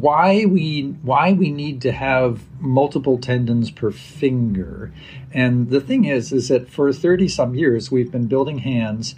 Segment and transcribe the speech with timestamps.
[0.00, 4.92] why we why we need to have multiple tendons per finger.
[5.32, 9.14] And the thing is, is that for 30 some years we've been building hands.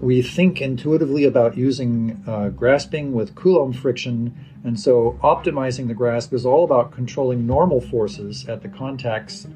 [0.00, 6.32] We think intuitively about using uh, grasping with Coulomb friction, and so optimizing the grasp
[6.32, 9.46] is all about controlling normal forces at the contacts,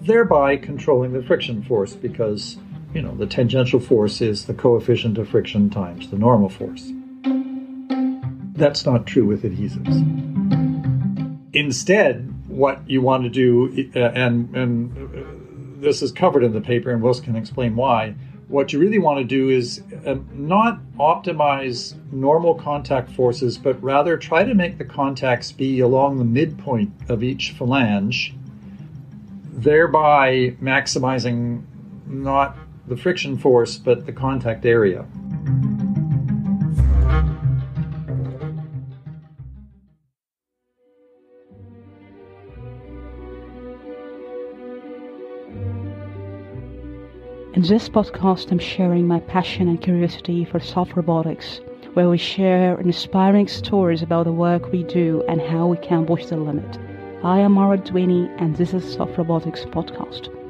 [0.00, 2.56] thereby controlling the friction force because
[2.92, 6.92] you know the tangential force is the coefficient of friction times the normal force.
[8.62, 9.98] That's not true with adhesives.
[11.52, 16.60] Instead, what you want to do, uh, and, and uh, this is covered in the
[16.60, 18.14] paper, and Wilson can explain why.
[18.46, 24.16] What you really want to do is uh, not optimize normal contact forces, but rather
[24.16, 28.32] try to make the contacts be along the midpoint of each phalange,
[29.54, 31.64] thereby maximizing
[32.06, 32.56] not
[32.86, 35.04] the friction force, but the contact area.
[47.62, 51.60] In this podcast, I'm sharing my passion and curiosity for soft robotics,
[51.94, 56.26] where we share inspiring stories about the work we do and how we can push
[56.26, 56.76] the limit.
[57.22, 60.41] I am Mara Dwiney, and this is Soft Robotics Podcast.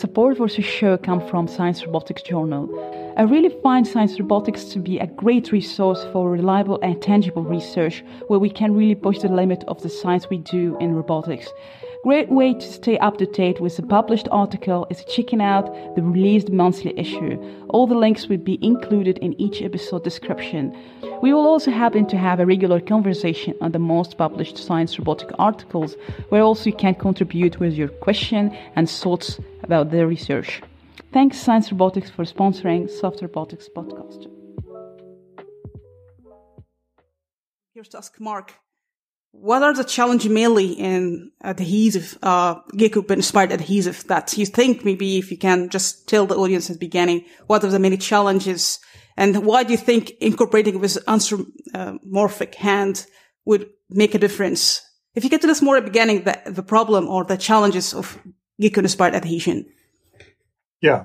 [0.00, 2.64] Support for this show comes from Science Robotics Journal.
[3.18, 8.02] I really find Science Robotics to be a great resource for reliable and tangible research
[8.28, 11.50] where we can really push the limit of the science we do in robotics.
[12.02, 16.02] Great way to stay up to date with the published article is checking out the
[16.02, 17.36] released monthly issue.
[17.68, 20.74] All the links will be included in each episode description.
[21.20, 25.28] We will also happen to have a regular conversation on the most published science robotic
[25.38, 25.94] articles,
[26.30, 30.62] where also you can contribute with your question and thoughts about the research.
[31.12, 34.26] Thanks Science Robotics for sponsoring Soft Robotics podcast.
[37.74, 38.54] Here's to ask Mark.
[39.32, 45.18] What are the challenges mainly in adhesive, uh, Gecko inspired adhesive that you think maybe
[45.18, 48.80] if you can just tell the audience at the beginning, what are the many challenges
[49.20, 53.06] and why do you think incorporating this anthropomorphic hand
[53.44, 54.80] would make a difference?
[55.14, 57.92] If you get to this more at the beginning, the, the problem or the challenges
[57.92, 58.18] of
[58.58, 59.66] Gecko inspired adhesion.
[60.80, 61.04] Yeah.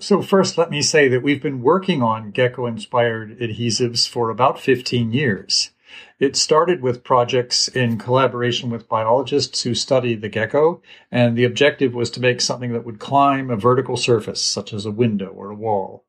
[0.00, 5.12] So first, let me say that we've been working on gecko-inspired adhesives for about 15
[5.12, 5.70] years.
[6.18, 11.94] It started with projects in collaboration with biologists who study the gecko, and the objective
[11.94, 15.50] was to make something that would climb a vertical surface, such as a window or
[15.50, 16.04] a wall.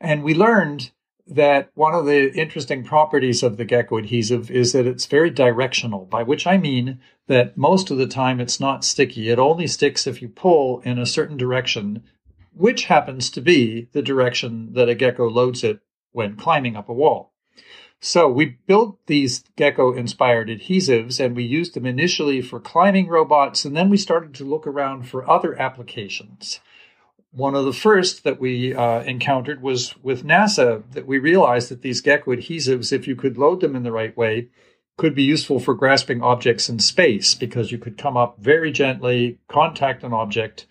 [0.00, 0.90] And we learned
[1.26, 6.04] that one of the interesting properties of the gecko adhesive is that it's very directional,
[6.06, 6.98] by which I mean
[7.28, 9.30] that most of the time it's not sticky.
[9.30, 12.02] It only sticks if you pull in a certain direction,
[12.52, 15.80] which happens to be the direction that a gecko loads it
[16.10, 17.29] when climbing up a wall.
[18.00, 23.64] So we built these gecko inspired adhesives and we used them initially for climbing robots
[23.64, 26.60] and then we started to look around for other applications
[27.32, 31.82] one of the first that we uh, encountered was with NASA that we realized that
[31.82, 34.48] these gecko adhesives, if you could load them in the right way,
[34.96, 39.38] could be useful for grasping objects in space because you could come up very gently,
[39.48, 40.66] contact an object,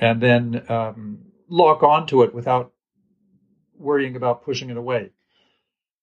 [0.00, 1.18] and then um,
[1.48, 2.72] lock onto it without
[3.76, 5.10] worrying about pushing it away.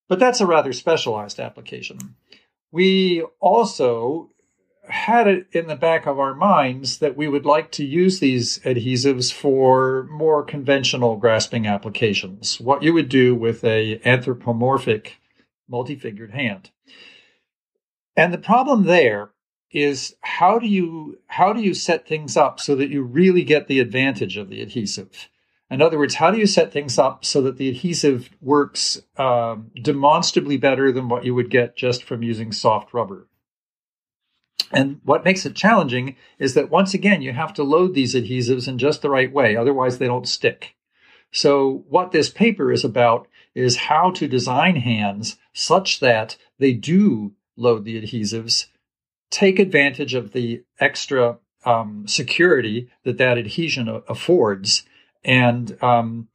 [0.07, 2.15] But that's a rather specialized application.
[2.71, 4.29] We also
[4.87, 8.59] had it in the back of our minds that we would like to use these
[8.59, 15.17] adhesives for more conventional grasping applications, what you would do with a anthropomorphic
[15.67, 16.69] multi-fingered hand.
[18.15, 19.31] And the problem there
[19.71, 23.67] is how do you how do you set things up so that you really get
[23.67, 25.29] the advantage of the adhesive?
[25.75, 29.71] In other words, how do you set things up so that the adhesive works um,
[29.81, 33.27] demonstrably better than what you would get just from using soft rubber?
[34.71, 38.69] And what makes it challenging is that once again, you have to load these adhesives
[38.69, 40.77] in just the right way, otherwise, they don't stick.
[41.33, 47.33] So, what this paper is about is how to design hands such that they do
[47.57, 48.67] load the adhesives,
[49.29, 54.85] take advantage of the extra um, security that that adhesion affords,
[55.25, 56.29] and um,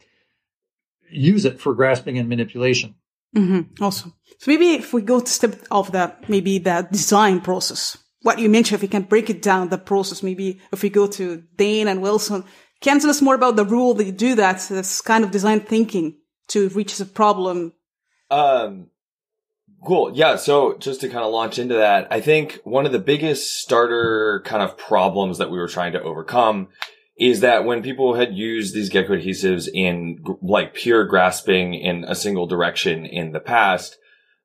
[1.11, 2.95] use it for grasping and manipulation.
[3.35, 3.83] Mm-hmm.
[3.83, 4.15] Awesome.
[4.39, 8.49] So maybe if we go to step of that, maybe that design process what you
[8.49, 11.89] mentioned, if we can break it down, the process, maybe if we go to Dane
[11.89, 12.45] and Wilson,
[12.81, 15.31] can you tell us more about the rule that you do that, this kind of
[15.31, 16.17] design thinking
[16.49, 17.73] to reach the problem?
[18.31, 18.89] Um,
[19.85, 20.13] cool.
[20.15, 20.37] Yeah.
[20.37, 24.43] So just to kind of launch into that, I think one of the biggest starter
[24.45, 26.69] kind of problems that we were trying to overcome
[27.21, 32.15] is that when people had used these gecko adhesives in like pure grasping in a
[32.15, 33.99] single direction in the past,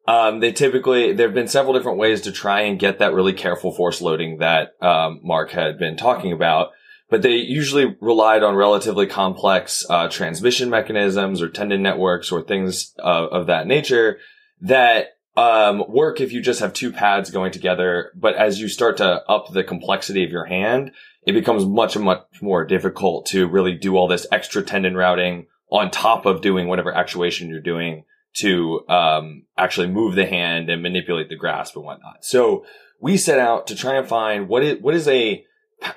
[0.10, 3.32] um, they typically, there have been several different ways to try and get that really
[3.32, 6.72] careful force loading that, um, Mark had been talking about.
[7.10, 12.94] But they usually relied on relatively complex, uh, transmission mechanisms or tendon networks or things
[13.00, 14.18] uh, of that nature
[14.62, 18.12] that, um, work if you just have two pads going together.
[18.16, 20.92] But as you start to up the complexity of your hand,
[21.26, 25.90] it becomes much, much more difficult to really do all this extra tendon routing on
[25.90, 28.06] top of doing whatever actuation you're doing
[28.36, 32.24] to um, actually move the hand and manipulate the grasp and whatnot.
[32.24, 32.66] So
[33.00, 35.44] we set out to try and find what is what is a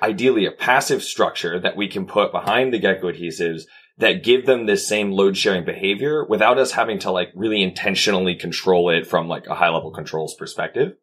[0.01, 3.63] ideally a passive structure that we can put behind the gecko adhesives
[3.97, 8.35] that give them this same load sharing behavior without us having to like really intentionally
[8.35, 10.95] control it from like a high level controls perspective.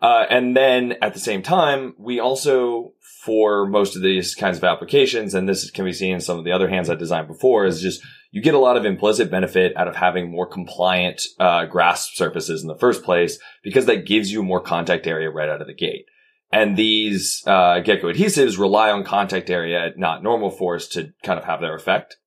[0.00, 2.92] Uh, and then at the same time, we also,
[3.24, 6.44] for most of these kinds of applications, and this can be seen in some of
[6.44, 9.74] the other hands I designed before, is just you get a lot of implicit benefit
[9.76, 14.30] out of having more compliant uh, grasp surfaces in the first place because that gives
[14.30, 16.04] you more contact area right out of the gate.
[16.52, 21.46] And these uh, gecko adhesives rely on contact area, not normal force, to kind of
[21.46, 22.18] have their effect.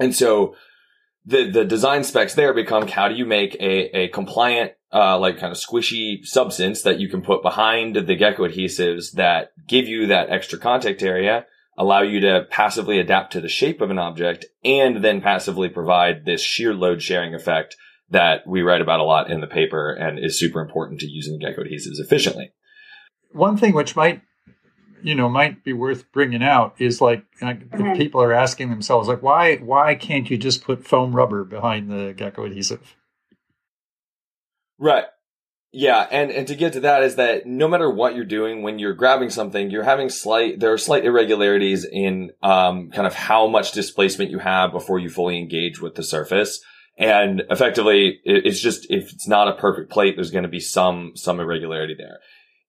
[0.00, 0.56] And so
[1.26, 5.38] the the design specs there become how do you make a a compliant uh, like
[5.38, 10.06] kind of squishy substance that you can put behind the gecko adhesives that give you
[10.06, 11.46] that extra contact area
[11.78, 16.24] allow you to passively adapt to the shape of an object and then passively provide
[16.24, 17.76] this shear load sharing effect
[18.10, 21.38] that we write about a lot in the paper and is super important to using
[21.38, 22.52] gecko adhesives efficiently.
[23.32, 24.20] One thing which might,
[25.02, 27.94] you know, might be worth bringing out is like mm-hmm.
[27.94, 32.12] people are asking themselves, like, why why can't you just put foam rubber behind the
[32.14, 32.94] gecko adhesive?
[34.78, 35.04] Right.
[35.74, 38.78] Yeah, and and to get to that is that no matter what you're doing when
[38.78, 43.46] you're grabbing something, you're having slight there are slight irregularities in um kind of how
[43.46, 46.60] much displacement you have before you fully engage with the surface.
[46.98, 51.12] And effectively, it's just if it's not a perfect plate, there's going to be some
[51.14, 52.18] some irregularity there.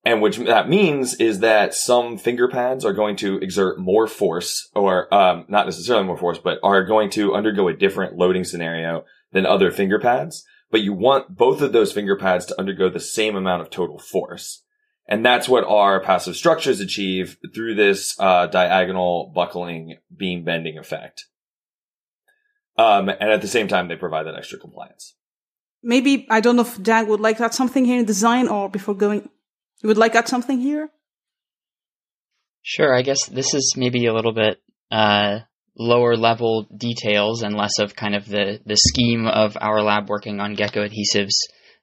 [0.06, 4.70] And which that means is that some finger pads are going to exert more force,
[4.76, 9.04] or um, not necessarily more force, but are going to undergo a different loading scenario
[9.34, 13.00] than other finger pads but you want both of those finger pads to undergo the
[13.00, 14.64] same amount of total force.
[15.08, 21.26] And that's what our passive structures achieve through this uh, diagonal buckling beam bending effect.
[22.76, 25.14] Um, and at the same time, they provide that extra compliance.
[25.84, 28.68] Maybe, I don't know if Dag would like to add something here in design or
[28.68, 29.30] before going,
[29.84, 30.90] you would like to add something here?
[32.64, 34.60] Sure, I guess this is maybe a little bit
[34.90, 35.42] uh,
[35.78, 40.40] lower level details and less of kind of the, the scheme of our lab working
[40.40, 41.36] on gecko adhesives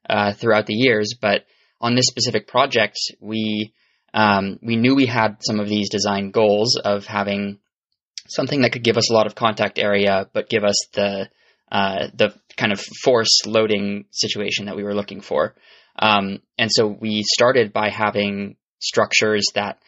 [0.09, 1.15] uh, throughout the years.
[1.21, 1.45] But
[1.81, 3.73] on this specific project, we
[4.13, 7.59] um, we knew we had some of these design goals of having
[8.29, 11.29] something that could give us a lot of contact area, but give us the
[11.71, 15.55] uh, the kind of force loading situation that we were looking for.
[15.99, 19.79] Um, and so we started by having structures that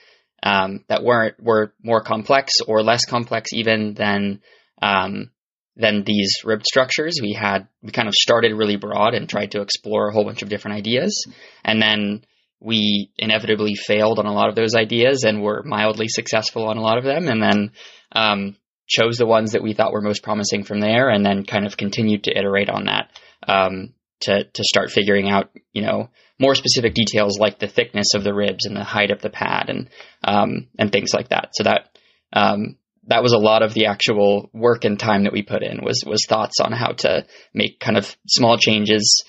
[0.42, 4.40] um, that weren't were more complex or less complex even than
[4.80, 5.30] um,
[5.76, 7.18] than these ribbed structures.
[7.22, 10.42] We had we kind of started really broad and tried to explore a whole bunch
[10.42, 11.26] of different ideas,
[11.64, 12.24] and then
[12.60, 16.82] we inevitably failed on a lot of those ideas and were mildly successful on a
[16.82, 17.70] lot of them, and then
[18.12, 18.56] um,
[18.88, 21.76] chose the ones that we thought were most promising from there, and then kind of
[21.76, 23.10] continued to iterate on that
[23.46, 26.10] um, to to start figuring out, you know,
[26.43, 29.70] more specific details like the thickness of the ribs and the height of the pad
[29.70, 29.89] and
[30.25, 31.51] um, and things like that.
[31.55, 31.96] So that
[32.32, 35.84] um, that was a lot of the actual work and time that we put in
[35.84, 39.25] was was thoughts on how to make kind of small changes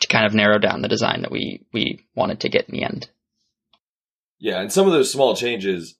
[0.00, 2.84] to kind of narrow down the design that we we wanted to get in the
[2.84, 3.08] end.
[4.38, 5.96] Yeah, and some of those small changes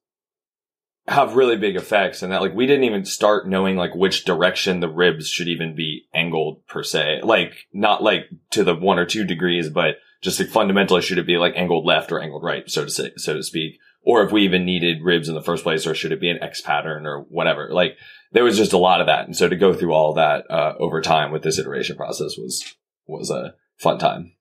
[1.08, 4.80] have really big effects and that like we didn't even start knowing like which direction
[4.80, 7.20] the ribs should even be angled per se.
[7.22, 11.26] Like not like to the one or two degrees, but just like fundamentally should it
[11.26, 13.78] be like angled left or angled right, so to say, so to speak.
[14.04, 16.42] Or if we even needed ribs in the first place, or should it be an
[16.42, 17.68] X pattern or whatever?
[17.70, 17.96] Like
[18.32, 19.26] there was just a lot of that.
[19.26, 22.74] And so to go through all that, uh, over time with this iteration process was,
[23.06, 24.32] was a fun time.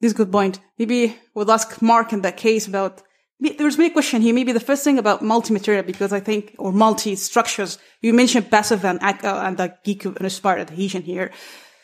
[0.00, 0.60] This is a good point.
[0.78, 3.02] Maybe we'll ask Mark in that case about
[3.40, 4.34] there's many question here.
[4.34, 9.02] Maybe the first thing about multi-material, because I think, or multi-structures, you mentioned passive and,
[9.02, 11.32] uh, and the Gecko inspired adhesion here.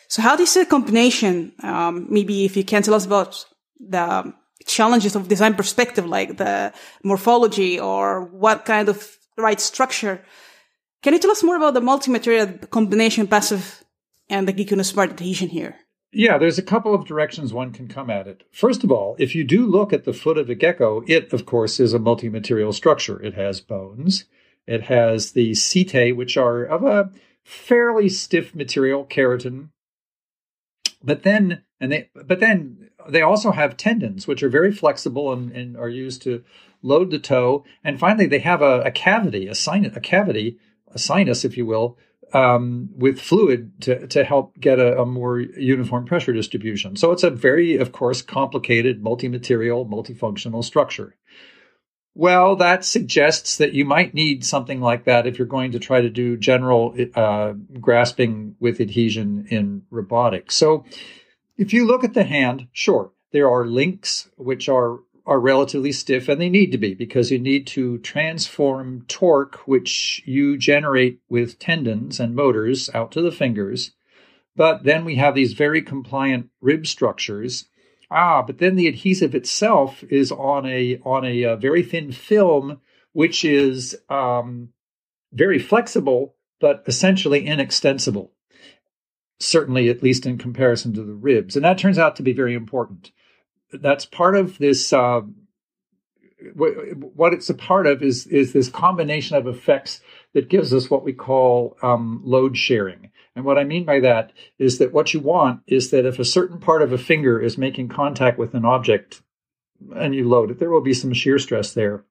[0.08, 1.52] So how you combination?
[1.62, 3.44] Um, maybe if you can tell us about
[3.78, 4.32] the
[4.66, 6.72] challenges of design perspective, like the
[7.02, 10.22] morphology or what kind of right structure.
[11.02, 13.84] Can you tell us more about the multi-material combination passive
[14.28, 15.76] and the Gecko inspired adhesion here?
[16.10, 18.42] Yeah, there's a couple of directions one can come at it.
[18.50, 21.44] First of all, if you do look at the foot of a gecko, it, of
[21.44, 23.22] course, is a multi material structure.
[23.22, 24.24] It has bones,
[24.66, 27.12] It has the setae, which are of a
[27.44, 29.68] fairly stiff material, keratin.
[31.02, 35.52] But then, and they, but then they also have tendons, which are very flexible and,
[35.52, 36.44] and are used to
[36.82, 37.64] load the toe.
[37.84, 41.66] And finally, they have a, a cavity, a sinus, a cavity, a sinus, if you
[41.66, 41.98] will,
[42.32, 46.96] um, with fluid to, to help get a, a, more uniform pressure distribution.
[46.96, 51.16] So it's a very, of course, complicated, multi-material, multifunctional structure.
[52.18, 56.00] Well, that suggests that you might need something like that if you're going to try
[56.00, 60.56] to do general uh, grasping with adhesion in robotics.
[60.56, 60.84] So,
[61.56, 66.28] if you look at the hand, sure, there are links which are are relatively stiff,
[66.28, 71.60] and they need to be because you need to transform torque, which you generate with
[71.60, 73.92] tendons and motors, out to the fingers.
[74.56, 77.68] But then we have these very compliant rib structures
[78.10, 82.10] Ah, but then the adhesive itself is on a on a, a uh, very thin
[82.10, 82.80] film,
[83.12, 84.70] which is um,
[85.32, 88.32] very flexible but essentially inextensible.
[89.40, 92.54] Certainly, at least in comparison to the ribs, and that turns out to be very
[92.54, 93.12] important.
[93.72, 94.92] That's part of this.
[94.92, 95.22] Uh,
[96.54, 100.00] what it's a part of is is this combination of effects
[100.34, 103.10] that gives us what we call um, load sharing.
[103.38, 106.24] And what I mean by that is that what you want is that if a
[106.24, 109.22] certain part of a finger is making contact with an object
[109.94, 112.02] and you load it, there will be some shear stress there.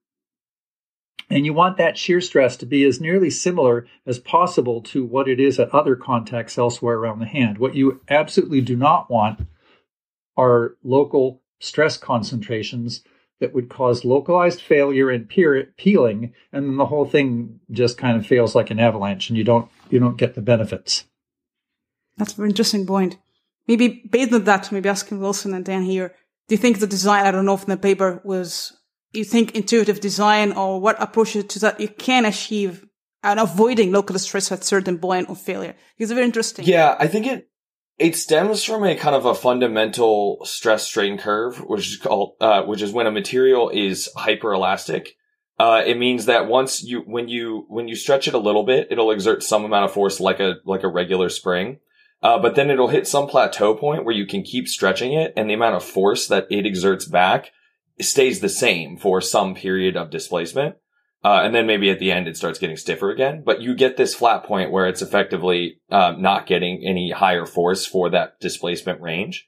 [1.29, 5.27] And you want that shear stress to be as nearly similar as possible to what
[5.27, 7.57] it is at other contacts elsewhere around the hand.
[7.57, 9.45] What you absolutely do not want
[10.37, 13.03] are local stress concentrations
[13.41, 18.25] that would cause localized failure and peeling, and then the whole thing just kind of
[18.25, 21.03] fails like an avalanche, and you don't you don't get the benefits.
[22.17, 23.17] That's a very interesting point.
[23.67, 26.15] Maybe based on that, maybe asking Wilson and Dan here,
[26.47, 28.77] do you think the design, I don't know if in the paper was,
[29.11, 32.85] you think intuitive design or what approach to that you can achieve
[33.23, 35.75] and avoiding local stress at certain point of failure?
[35.97, 36.65] It's very interesting.
[36.65, 37.49] Yeah, I think it,
[37.97, 42.63] it stems from a kind of a fundamental stress strain curve, which is called, uh,
[42.63, 45.17] which is when a material is hyperelastic.
[45.59, 48.87] Uh, it means that once you, when you, when you stretch it a little bit,
[48.91, 51.79] it'll exert some amount of force like a, like a regular spring.
[52.21, 55.49] Uh, but then it'll hit some plateau point where you can keep stretching it and
[55.49, 57.51] the amount of force that it exerts back
[57.99, 60.75] stays the same for some period of displacement.
[61.23, 63.97] Uh, and then maybe at the end it starts getting stiffer again, but you get
[63.97, 69.01] this flat point where it's effectively um, not getting any higher force for that displacement
[69.01, 69.47] range.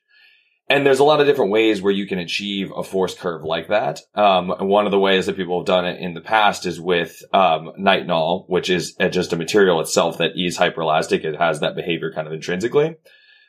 [0.71, 3.69] And there's a lot of different ways where you can achieve a force curve like
[3.69, 4.01] that.
[4.13, 7.23] Um, one of the ways that people have done it in the past is with
[7.33, 11.23] um, nitinol, which is just a material itself that is hyperelastic.
[11.23, 12.97] It has that behavior kind of intrinsically.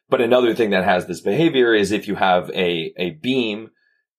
[0.08, 3.68] But another thing that has this behavior is if you have a, a beam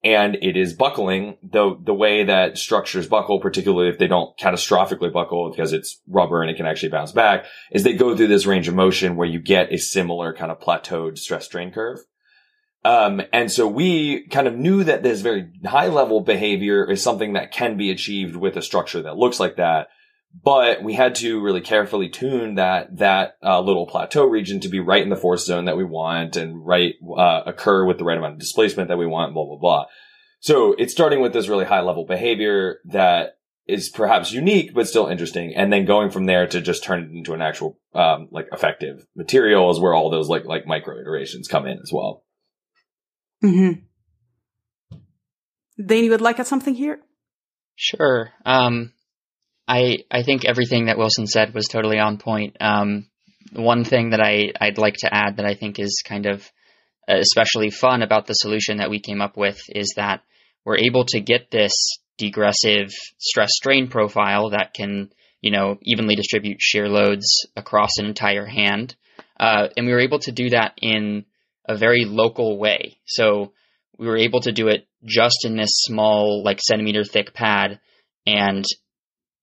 [0.03, 5.11] and it is buckling, the, the way that structures buckle, particularly if they don't catastrophically
[5.11, 8.45] buckle because it's rubber and it can actually bounce back, is they go through this
[8.45, 11.99] range of motion where you get a similar kind of plateaued stress strain curve.
[12.83, 17.33] Um, and so we kind of knew that this very high level behavior is something
[17.33, 19.89] that can be achieved with a structure that looks like that.
[20.43, 24.79] But we had to really carefully tune that, that, uh, little plateau region to be
[24.79, 28.17] right in the force zone that we want and right, uh, occur with the right
[28.17, 29.85] amount of displacement that we want, blah, blah, blah.
[30.39, 35.07] So it's starting with this really high level behavior that is perhaps unique, but still
[35.07, 35.53] interesting.
[35.53, 39.05] And then going from there to just turn it into an actual, um, like effective
[39.15, 42.23] material is where all those like, like micro iterations come in as well.
[43.43, 44.97] Mm-hmm.
[45.83, 46.99] Dane, you would like at something here?
[47.75, 48.31] Sure.
[48.45, 48.93] Um,
[49.67, 52.57] I I think everything that Wilson said was totally on point.
[52.59, 53.07] Um,
[53.53, 56.49] one thing that I I'd like to add that I think is kind of
[57.07, 60.21] especially fun about the solution that we came up with is that
[60.63, 61.73] we're able to get this
[62.17, 68.45] degressive stress strain profile that can you know evenly distribute shear loads across an entire
[68.45, 68.95] hand,
[69.39, 71.25] uh, and we were able to do that in
[71.65, 72.97] a very local way.
[73.05, 73.53] So
[73.97, 77.79] we were able to do it just in this small, like centimeter thick pad,
[78.25, 78.65] and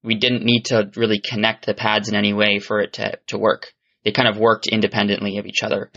[0.02, 3.38] we didn't need to really connect the pads in any way for it to, to
[3.38, 3.72] work.
[4.04, 5.90] They kind of worked independently of each other.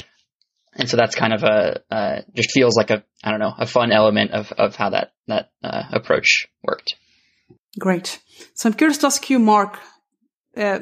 [0.74, 3.68] And so that's kind of a, uh, just feels like a, I don't know, a
[3.68, 6.96] fun element of, of how that, that uh, approach worked.
[7.80, 8.20] Great.
[8.54, 9.80] So I'm curious to ask you, Mark,
[10.56, 10.80] uh,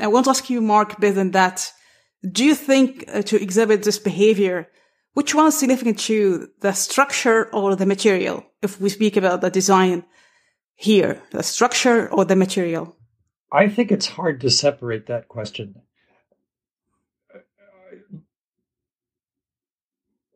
[0.00, 1.72] I want to ask you, Mark, based on that,
[2.22, 4.68] do you think uh, to exhibit this behavior,
[5.14, 8.44] which one is significant to you, the structure or the material?
[8.62, 10.04] If we speak about the design
[10.74, 12.96] here, the structure or the material?
[13.52, 15.82] I think it's hard to separate that question.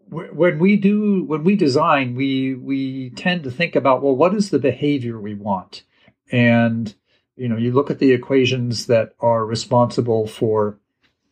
[0.08, 4.50] When we do, when we design, we we tend to think about well, what is
[4.50, 5.84] the behavior we want,
[6.32, 6.94] and
[7.40, 10.78] You know, you look at the equations that are responsible for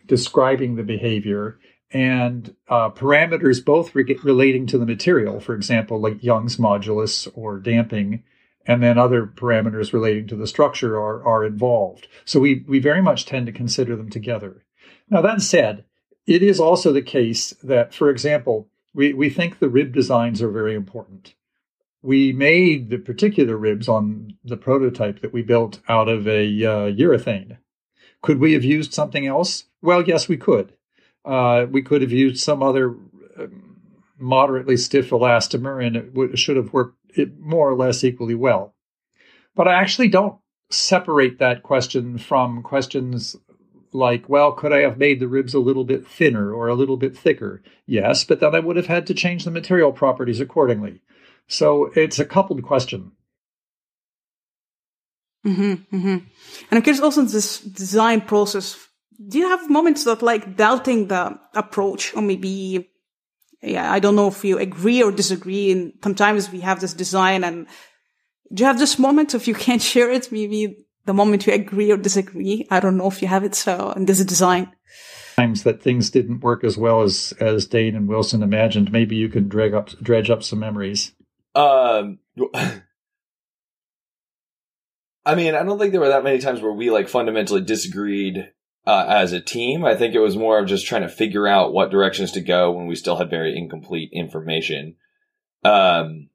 [0.09, 1.59] describing the behavior
[1.91, 7.59] and uh, parameters both re- relating to the material, for example, like Young's modulus or
[7.59, 8.25] damping,
[8.67, 12.09] and then other parameters relating to the structure are, are involved.
[12.25, 14.65] So we, we very much tend to consider them together.
[15.09, 15.85] Now, that said,
[16.27, 20.51] it is also the case that, for example, we, we think the rib designs are
[20.51, 21.35] very important.
[22.03, 26.93] We made the particular ribs on the prototype that we built out of a uh,
[26.93, 27.57] urethane.
[28.21, 29.65] Could we have used something else?
[29.83, 30.73] Well, yes, we could.
[31.25, 32.97] Uh, we could have used some other
[33.39, 33.77] um,
[34.19, 36.97] moderately stiff elastomer, and it would, should have worked
[37.39, 38.75] more or less equally well.
[39.55, 40.39] But I actually don't
[40.71, 43.37] separate that question from questions
[43.93, 46.97] like, well, could I have made the ribs a little bit thinner or a little
[46.97, 47.63] bit thicker?
[47.87, 51.01] Yes, but then I would have had to change the material properties accordingly.
[51.47, 53.13] So it's a coupled question.
[55.47, 56.09] Mm-hmm, mm-hmm.
[56.09, 56.25] And
[56.71, 58.88] I'm curious also this design process.
[59.27, 62.89] Do you have moments of like doubting the approach or maybe,
[63.63, 65.73] yeah, I don't know if you agree or disagree.
[65.73, 67.67] And sometimes we have this design and
[68.53, 70.31] do you have this moment if you can't share it?
[70.33, 72.67] Maybe the moment you agree or disagree.
[72.71, 74.73] I don't know if you have it so in this design.
[75.37, 78.93] Times that things didn't work as well as as Dane and Wilson imagined.
[78.93, 81.13] Maybe you could drag up dredge up some memories.
[81.55, 82.19] Um,
[85.25, 88.51] I mean, I don't think there were that many times where we like fundamentally disagreed
[88.89, 89.85] uh, as a team.
[89.85, 92.71] I think it was more of just trying to figure out what directions to go
[92.71, 94.97] when we still had very incomplete information.
[95.63, 96.31] Um,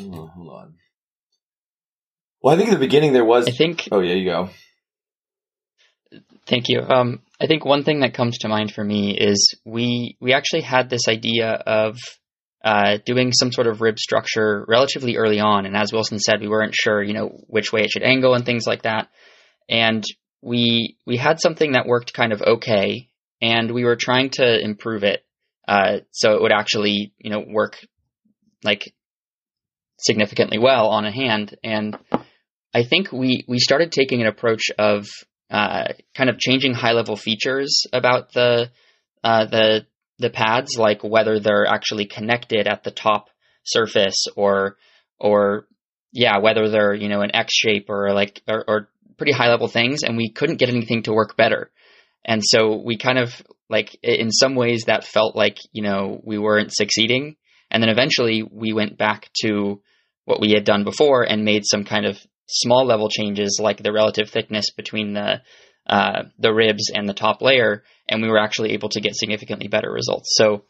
[0.00, 0.74] oh, hold on.
[2.40, 3.46] Well, I think in the beginning there was.
[3.46, 3.90] I think.
[3.92, 4.48] Oh yeah, you go.
[6.46, 6.80] Thank you.
[6.80, 10.62] Um, I think one thing that comes to mind for me is we we actually
[10.62, 11.98] had this idea of
[12.64, 16.48] uh, doing some sort of rib structure relatively early on, and as Wilson said, we
[16.48, 19.08] weren't sure, you know, which way it should angle and things like that.
[19.68, 20.04] And
[20.42, 23.08] we we had something that worked kind of okay,
[23.40, 25.24] and we were trying to improve it
[25.66, 27.78] uh, so it would actually, you know, work
[28.64, 28.92] like
[29.98, 31.56] significantly well on a hand.
[31.62, 31.96] And
[32.74, 35.06] I think we we started taking an approach of
[35.50, 38.70] uh, kind of changing high level features about the
[39.22, 39.86] uh, the
[40.18, 43.28] the pads, like whether they're actually connected at the top
[43.64, 44.76] surface or
[45.18, 45.66] or
[46.12, 48.88] yeah, whether they're you know an X shape or like or, or
[49.22, 51.70] pretty high level things, and we couldn't get anything to work better.
[52.24, 53.30] And so we kind of
[53.68, 57.36] like in some ways that felt like you know we weren't succeeding.
[57.70, 59.80] And then eventually we went back to
[60.24, 63.92] what we had done before and made some kind of small level changes like the
[63.92, 65.40] relative thickness between the
[65.86, 69.68] uh, the ribs and the top layer, and we were actually able to get significantly
[69.68, 70.30] better results.
[70.34, 70.64] So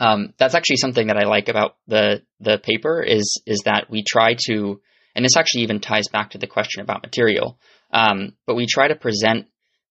[0.00, 4.02] um, that's actually something that I like about the the paper is is that we
[4.02, 4.80] try to,
[5.16, 7.58] and this actually even ties back to the question about material,
[7.90, 9.46] um, but we try to present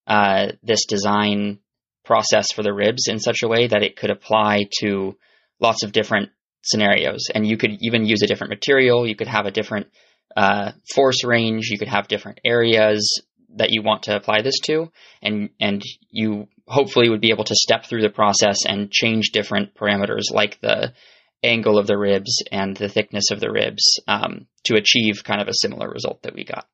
[0.06, 1.60] uh, this design
[2.06, 5.18] process for the ribs in such a way that it could apply to
[5.60, 6.30] lots of different
[6.62, 9.08] scenarios, and you could even use a different material.
[9.08, 9.88] You could have a different
[10.38, 11.70] uh, force range.
[11.70, 13.24] You could have different areas
[13.56, 14.92] that you want to apply this to,
[15.24, 19.74] and and you hopefully would be able to step through the process and change different
[19.74, 20.94] parameters like the
[21.46, 25.48] angle of the ribs and the thickness of the ribs um, to achieve kind of
[25.48, 26.68] a similar result that we got.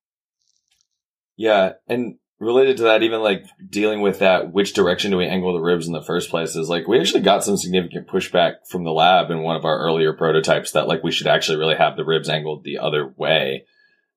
[1.38, 5.53] Yeah, and related to that, even like dealing with that, which direction do we angle
[5.53, 8.84] the ribs in the first place is like, we actually got some significant pushback from
[8.84, 11.95] the lab in one of our earlier prototypes that like we should actually really have
[11.95, 13.65] the ribs angled the other way.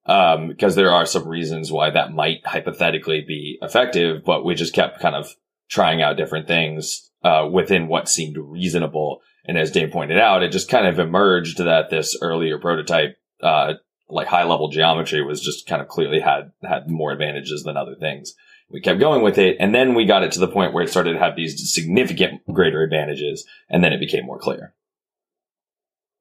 [0.07, 4.73] Um, because there are some reasons why that might hypothetically be effective, but we just
[4.73, 5.27] kept kind of
[5.67, 9.21] trying out different things, uh, within what seemed reasonable.
[9.47, 13.73] And as Dane pointed out, it just kind of emerged that this earlier prototype, uh,
[14.09, 17.95] like high level geometry was just kind of clearly had, had more advantages than other
[17.95, 18.33] things.
[18.69, 19.57] We kept going with it.
[19.59, 22.41] And then we got it to the point where it started to have these significant
[22.51, 23.45] greater advantages.
[23.69, 24.73] And then it became more clear.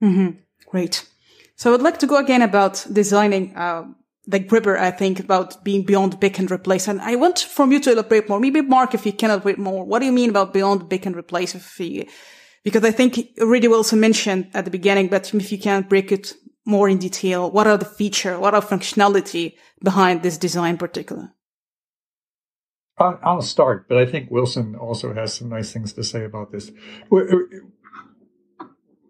[0.03, 0.41] Mm-hmm.
[0.69, 1.09] Great.
[1.57, 3.85] So I'd like to go again about designing, uh,
[4.27, 6.89] the gripper, I think, about being beyond pick and replace.
[6.89, 8.41] And I want from you to elaborate more.
[8.41, 11.17] Maybe Mark, if you can elaborate more, what do you mean about beyond pick and
[11.17, 11.55] replace?
[11.55, 12.07] If you,
[12.65, 16.35] because I think already Wilson mentioned at the beginning, but if you can break it
[16.65, 17.51] more in detail?
[17.51, 18.39] What are the feature?
[18.39, 21.33] What are functionality behind this design in particular?
[22.97, 26.71] I'll start, but I think Wilson also has some nice things to say about this.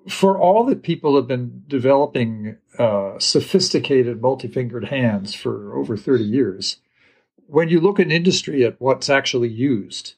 [0.08, 6.78] For all that people have been developing uh, sophisticated multi-fingered hands for over 30 years,
[7.46, 10.14] when you look in industry at what's actually used,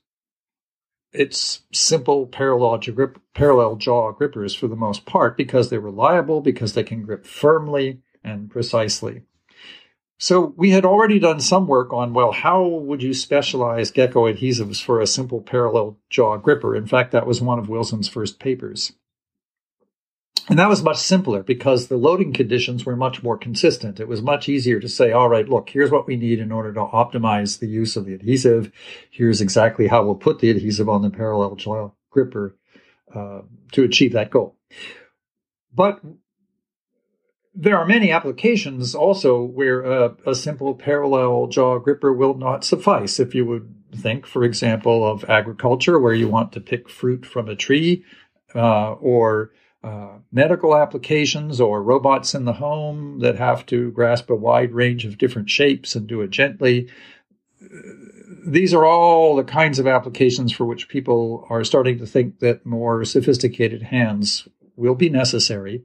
[1.19, 6.75] it's simple parallel, grip, parallel jaw grippers for the most part because they're reliable, because
[6.75, 9.23] they can grip firmly and precisely.
[10.19, 14.83] So we had already done some work on, well, how would you specialize gecko adhesives
[14.83, 16.75] for a simple parallel jaw gripper?
[16.75, 18.93] In fact, that was one of Wilson's first papers.
[20.49, 23.99] And that was much simpler because the loading conditions were much more consistent.
[23.99, 26.73] It was much easier to say, all right, look, here's what we need in order
[26.73, 28.71] to optimize the use of the adhesive.
[29.11, 32.57] Here's exactly how we'll put the adhesive on the parallel jaw gripper
[33.13, 33.41] uh,
[33.73, 34.57] to achieve that goal.
[35.75, 36.01] But
[37.53, 43.19] there are many applications also where a, a, simple parallel jaw gripper will not suffice.
[43.19, 47.49] If you would think, for example, of agriculture where you want to pick fruit from
[47.49, 48.05] a tree,
[48.55, 49.53] uh, or
[49.87, 55.05] uh, medical applications, or robots in the home that have to grasp a wide range
[55.05, 56.89] of different shapes and do it gently.
[58.45, 62.67] These are all the kinds of applications for which people are starting to think that
[62.67, 65.85] more sophisticated hands will be necessary.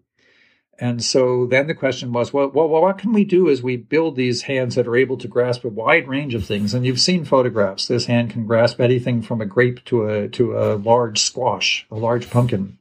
[0.80, 4.16] And so then the question was, well, well, what can we do as we build
[4.16, 6.74] these hands that are able to grasp a wide range of things?
[6.74, 7.88] And you've seen photographs.
[7.88, 11.96] This hand can grasp anything from a grape to a to a large squash, a
[11.96, 12.80] large pumpkin,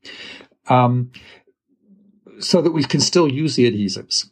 [0.71, 1.11] um,
[2.39, 4.31] so that we can still use the adhesives.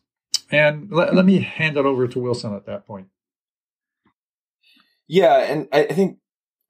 [0.51, 3.09] And let, let me hand it over to Wilson at that point.
[5.07, 6.18] Yeah, and I think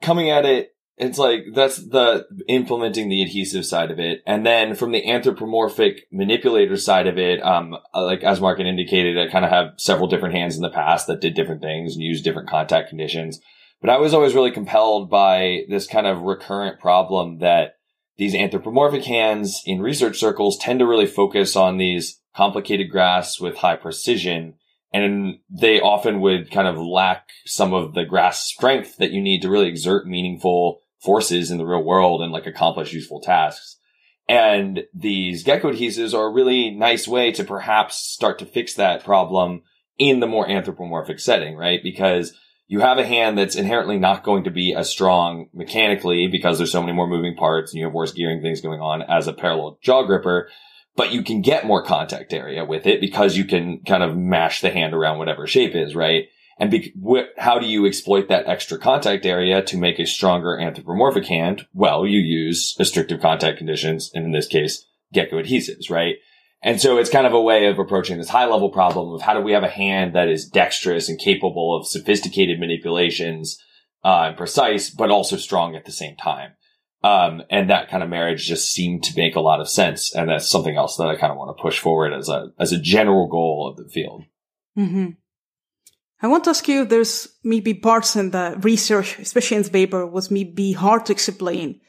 [0.00, 4.74] coming at it it's like that's the implementing the adhesive side of it, and then
[4.74, 9.30] from the anthropomorphic manipulator side of it, um, uh, like as Mark had indicated, I
[9.30, 12.24] kind of have several different hands in the past that did different things and used
[12.24, 13.40] different contact conditions.
[13.80, 17.77] But I was always really compelled by this kind of recurrent problem that
[18.18, 23.56] these anthropomorphic hands in research circles tend to really focus on these complicated grasps with
[23.56, 24.54] high precision.
[24.92, 29.42] And they often would kind of lack some of the grasp strength that you need
[29.42, 33.76] to really exert meaningful forces in the real world and like accomplish useful tasks.
[34.28, 39.04] And these gecko adhesives are a really nice way to perhaps start to fix that
[39.04, 39.62] problem
[39.96, 41.82] in the more anthropomorphic setting, right?
[41.82, 42.36] Because
[42.68, 46.70] you have a hand that's inherently not going to be as strong mechanically because there's
[46.70, 49.32] so many more moving parts and you have worse gearing things going on as a
[49.32, 50.50] parallel jaw gripper,
[50.94, 54.60] but you can get more contact area with it because you can kind of mash
[54.60, 56.26] the hand around whatever shape is, right?
[56.58, 60.58] And be, wh- how do you exploit that extra contact area to make a stronger
[60.58, 61.66] anthropomorphic hand?
[61.72, 66.16] Well, you use restrictive contact conditions, and in this case, gecko adhesives, right?
[66.62, 69.34] And so it's kind of a way of approaching this high level problem of how
[69.34, 73.62] do we have a hand that is dexterous and capable of sophisticated manipulations,
[74.04, 76.52] uh, and precise, but also strong at the same time.
[77.04, 80.14] Um, and that kind of marriage just seemed to make a lot of sense.
[80.14, 82.72] And that's something else that I kind of want to push forward as a, as
[82.72, 84.24] a general goal of the field.
[84.76, 85.10] Mm-hmm.
[86.20, 89.70] I want to ask you if there's maybe parts in the research, especially in the
[89.70, 91.80] paper, was maybe hard to explain.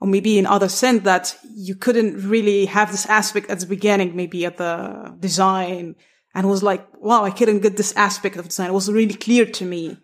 [0.00, 4.14] Or maybe in other sense that you couldn't really have this aspect at the beginning,
[4.14, 5.96] maybe at the design,
[6.34, 8.68] and was like, wow, I couldn't get this aspect of design.
[8.68, 9.96] It was really clear to me.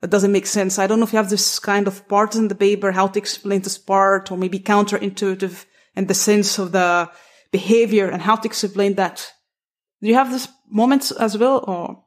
[0.00, 0.78] It doesn't make sense.
[0.78, 3.18] I don't know if you have this kind of part in the paper, how to
[3.18, 5.64] explain this part, or maybe counterintuitive
[5.96, 7.10] in the sense of the
[7.50, 9.32] behavior and how to explain that.
[10.00, 12.04] Do you have this moments as well, or?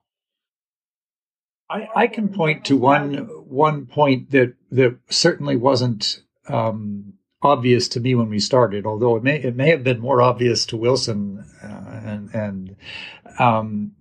[1.69, 3.13] I, I can point to one
[3.47, 7.14] one point that that certainly wasn't um,
[7.45, 10.65] obvious to me when we started, although it may it may have been more obvious
[10.67, 12.75] to Wilson, uh, and, and
[13.39, 13.91] um,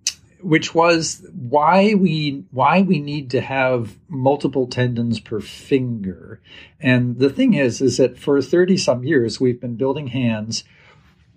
[0.41, 6.41] which was why we why we need to have multiple tendons per finger.
[6.79, 10.63] And the thing is, is that for thirty some years we've been building hands.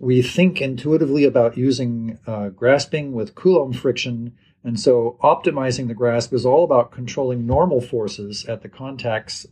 [0.01, 4.33] We think intuitively about using uh, grasping with Coulomb friction
[4.65, 9.47] and so optimizing the grasp is all about controlling normal forces at the contacts,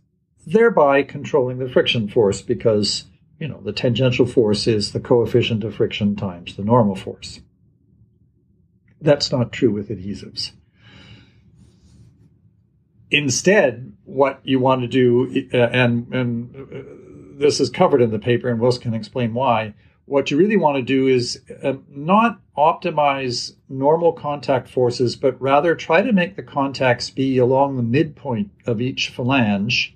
[0.47, 3.05] thereby controlling the friction force because,
[3.39, 7.41] you know, the tangential force is the coefficient of friction times the normal force.
[9.01, 10.53] That's not true with adhesives.
[13.11, 18.19] Instead, what you want to do, uh, and, and uh, this is covered in the
[18.19, 19.75] paper, and Wilson can explain why,
[20.07, 25.75] what you really want to do is uh, not optimize normal contact forces, but rather
[25.75, 29.96] try to make the contacts be along the midpoint of each phalange,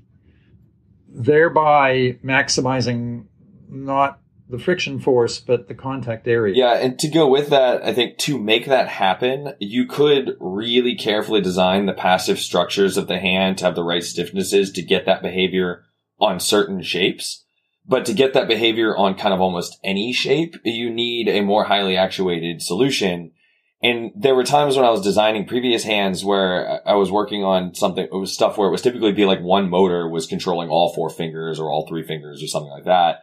[1.10, 3.26] thereby maximizing
[3.68, 6.54] not the friction force, but the contact area.
[6.56, 10.96] Yeah, and to go with that, I think to make that happen, you could really
[10.96, 15.06] carefully design the passive structures of the hand to have the right stiffnesses to get
[15.06, 15.84] that behavior
[16.18, 17.44] on certain shapes.
[17.86, 21.64] But to get that behavior on kind of almost any shape, you need a more
[21.64, 23.32] highly actuated solution.
[23.82, 27.74] And there were times when I was designing previous hands where I was working on
[27.74, 30.92] something, it was stuff where it was typically be like one motor was controlling all
[30.92, 33.20] four fingers or all three fingers or something like that.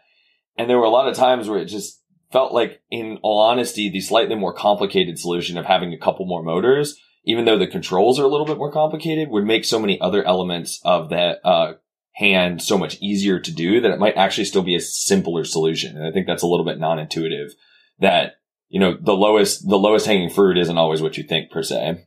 [0.58, 3.89] And there were a lot of times where it just felt like, in all honesty,
[3.89, 8.17] the slightly more complicated solution of having a couple more motors even though the controls
[8.17, 11.74] are a little bit more complicated, would make so many other elements of that uh,
[12.13, 15.98] hand so much easier to do that it might actually still be a simpler solution.
[15.98, 17.54] And I think that's a little bit non-intuitive
[18.00, 18.36] that,
[18.69, 22.06] you know, the lowest, the lowest hanging fruit isn't always what you think per se.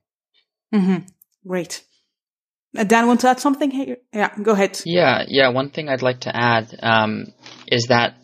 [0.75, 1.07] Mm-hmm.
[1.46, 1.83] Great.
[2.77, 3.96] Uh, Dan, want to add something here?
[4.12, 4.81] Yeah, go ahead.
[4.85, 5.49] Yeah, yeah.
[5.49, 7.27] One thing I'd like to add um,
[7.66, 8.14] is that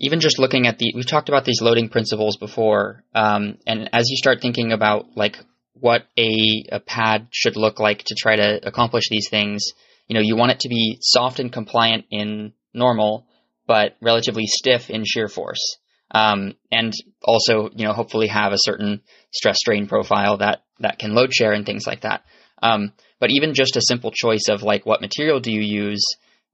[0.00, 4.10] even just looking at the, we've talked about these loading principles before, um, and as
[4.10, 5.38] you start thinking about like
[5.74, 9.72] what a, a pad should look like to try to accomplish these things.
[10.08, 13.26] You know, you want it to be soft and compliant in normal,
[13.66, 15.78] but relatively stiff in shear force.
[16.14, 21.14] Um, and also, you know, hopefully have a certain stress strain profile that, that can
[21.14, 22.24] load share and things like that.
[22.62, 26.04] Um, but even just a simple choice of like what material do you use,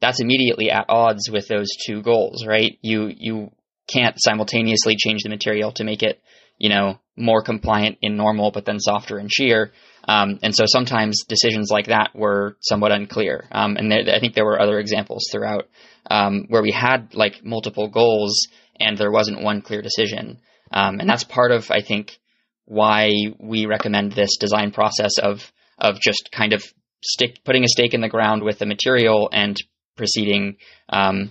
[0.00, 2.78] that's immediately at odds with those two goals, right?
[2.80, 3.50] You, you
[3.86, 6.22] can't simultaneously change the material to make it
[6.60, 9.72] you know, more compliant in normal, but then softer in shear.
[10.06, 13.46] Um, and so sometimes decisions like that were somewhat unclear.
[13.50, 15.68] Um, and there, I think there were other examples throughout
[16.10, 18.46] um, where we had like multiple goals
[18.80, 20.40] and there wasn't one clear decision.
[20.72, 22.18] Um, and that's part of, I think,
[22.64, 26.62] why we recommend this design process of of just kind of
[27.02, 29.56] stick putting a stake in the ground with the material and
[29.96, 30.56] proceeding
[30.90, 31.30] um,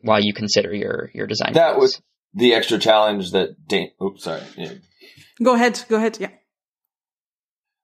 [0.00, 1.52] while you consider your your design.
[1.52, 1.82] That goals.
[1.82, 2.02] was
[2.34, 3.92] the extra challenge that Dane.
[4.02, 4.42] Oops, sorry.
[4.56, 4.72] Yeah.
[5.42, 5.84] Go ahead.
[5.88, 6.18] Go ahead.
[6.18, 6.30] Yeah.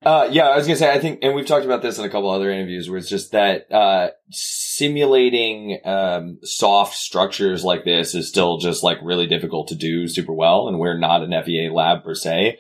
[0.01, 2.09] Uh, yeah, I was gonna say, I think, and we've talked about this in a
[2.09, 8.29] couple other interviews where it's just that, uh, simulating, um, soft structures like this is
[8.29, 10.69] still just like really difficult to do super well.
[10.69, 12.59] And we're not an FEA lab per se.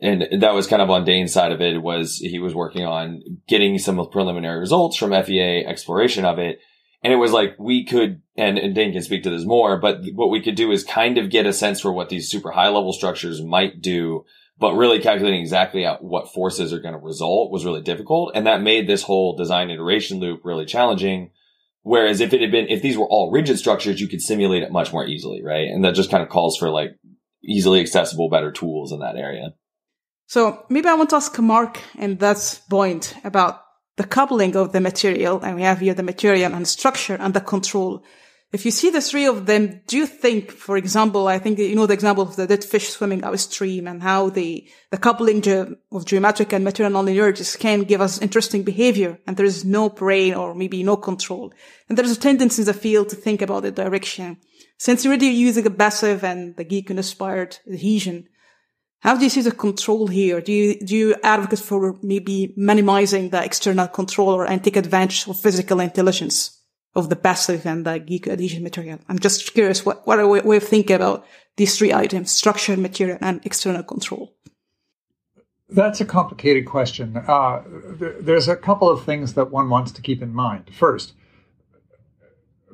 [0.00, 3.22] And that was kind of on Dane's side of it was he was working on
[3.46, 6.58] getting some preliminary results from FEA exploration of it.
[7.04, 10.00] And it was like we could, and, and Dane can speak to this more, but
[10.14, 12.68] what we could do is kind of get a sense for what these super high
[12.68, 14.24] level structures might do,
[14.58, 18.32] but really calculating exactly what forces are going to result was really difficult.
[18.34, 21.30] And that made this whole design iteration loop really challenging.
[21.82, 24.70] Whereas if it had been, if these were all rigid structures, you could simulate it
[24.70, 25.66] much more easily, right?
[25.68, 26.90] And that just kind of calls for like
[27.42, 29.54] easily accessible, better tools in that area.
[30.26, 33.62] So maybe I want to ask Mark and that's point about
[33.96, 37.40] the coupling of the material, and we have here the material and structure and the
[37.40, 38.02] control.
[38.52, 41.74] If you see the three of them, do you think, for example, I think you
[41.74, 45.74] know the example of the dead fish swimming upstream and how the, the coupling ge-
[45.90, 50.34] of geometric and material nonlinearities can give us interesting behavior and there is no brain
[50.34, 51.50] or maybe no control.
[51.88, 54.36] And there's a tendency in the field to think about the direction.
[54.76, 58.28] Since you're already using a passive and the geek inspired adhesion,
[59.00, 60.42] how do you see the control here?
[60.42, 65.40] Do you, do you advocate for maybe minimizing the external controller and take advantage of
[65.40, 66.61] physical intelligence
[66.94, 68.98] of the passive and the Gecko adhesion material?
[69.08, 71.26] I'm just curious what, what are we, we think about
[71.56, 74.34] these three items, structure, material, and external control?
[75.68, 77.16] That's a complicated question.
[77.16, 77.62] Uh,
[77.98, 80.70] th- there's a couple of things that one wants to keep in mind.
[80.74, 81.14] First,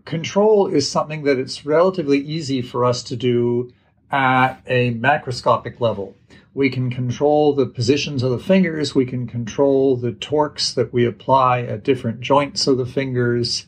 [0.04, 3.72] control is something that it's relatively easy for us to do
[4.10, 6.16] at a macroscopic level.
[6.54, 8.94] We can control the positions of the fingers.
[8.94, 13.66] We can control the torques that we apply at different joints of the fingers.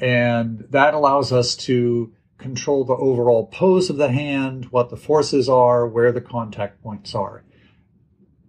[0.00, 5.48] And that allows us to control the overall pose of the hand, what the forces
[5.48, 7.44] are, where the contact points are.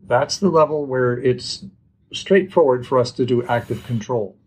[0.06, 1.66] That's the level where it's
[2.14, 4.38] straightforward for us to do active control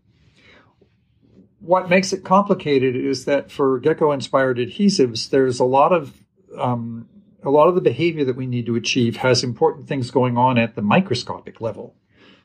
[1.65, 6.13] what makes it complicated is that for gecko inspired adhesives, there's a lot of
[6.57, 7.09] um,
[7.43, 10.57] a lot of the behavior that we need to achieve has important things going on
[10.57, 11.95] at the microscopic level.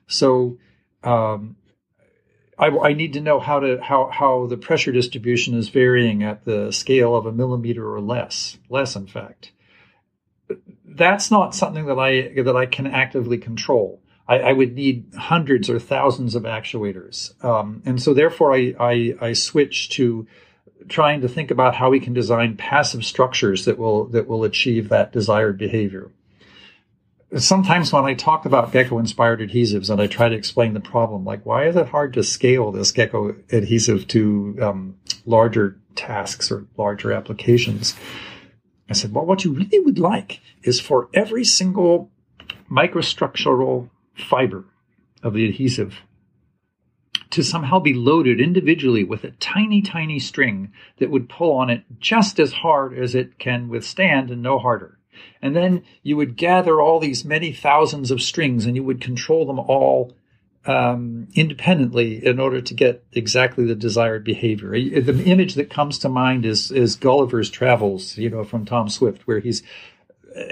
[0.06, 0.58] So
[1.04, 1.56] um,
[2.60, 6.44] I, I, need to know how to how how the pressure distribution is varying at
[6.44, 9.52] the scale of a millimeter or less, less in fact.
[10.84, 14.02] That's not something that I that I can actively control.
[14.28, 19.14] I, I would need hundreds or thousands of actuators, um, and so therefore I, I,
[19.20, 20.26] I switch to
[20.88, 24.90] trying to think about how we can design passive structures that will that will achieve
[24.90, 26.10] that desired behavior.
[27.36, 31.24] Sometimes when I talk about gecko inspired adhesives and I try to explain the problem,
[31.24, 36.66] like why is it hard to scale this gecko adhesive to um, larger tasks or
[36.76, 37.94] larger applications?
[38.88, 42.10] I said, well, what you really would like is for every single
[42.68, 44.64] microstructural fiber
[45.22, 46.00] of the adhesive
[47.30, 51.84] to somehow be loaded individually with a tiny, tiny string that would pull on it
[52.00, 54.98] just as hard as it can withstand and no harder.
[55.42, 59.46] And then you would gather all these many thousands of strings and you would control
[59.46, 60.14] them all
[60.66, 64.70] um, independently in order to get exactly the desired behavior.
[64.70, 69.26] The image that comes to mind is, is Gulliver's Travels, you know, from Tom Swift,
[69.26, 69.62] where he's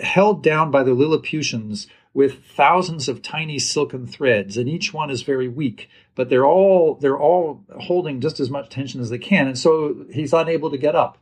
[0.03, 5.23] held down by the Lilliputians with thousands of tiny silken threads, and each one is
[5.23, 9.47] very weak, but they're all they're all holding just as much tension as they can,
[9.47, 11.19] and so he's unable to get up.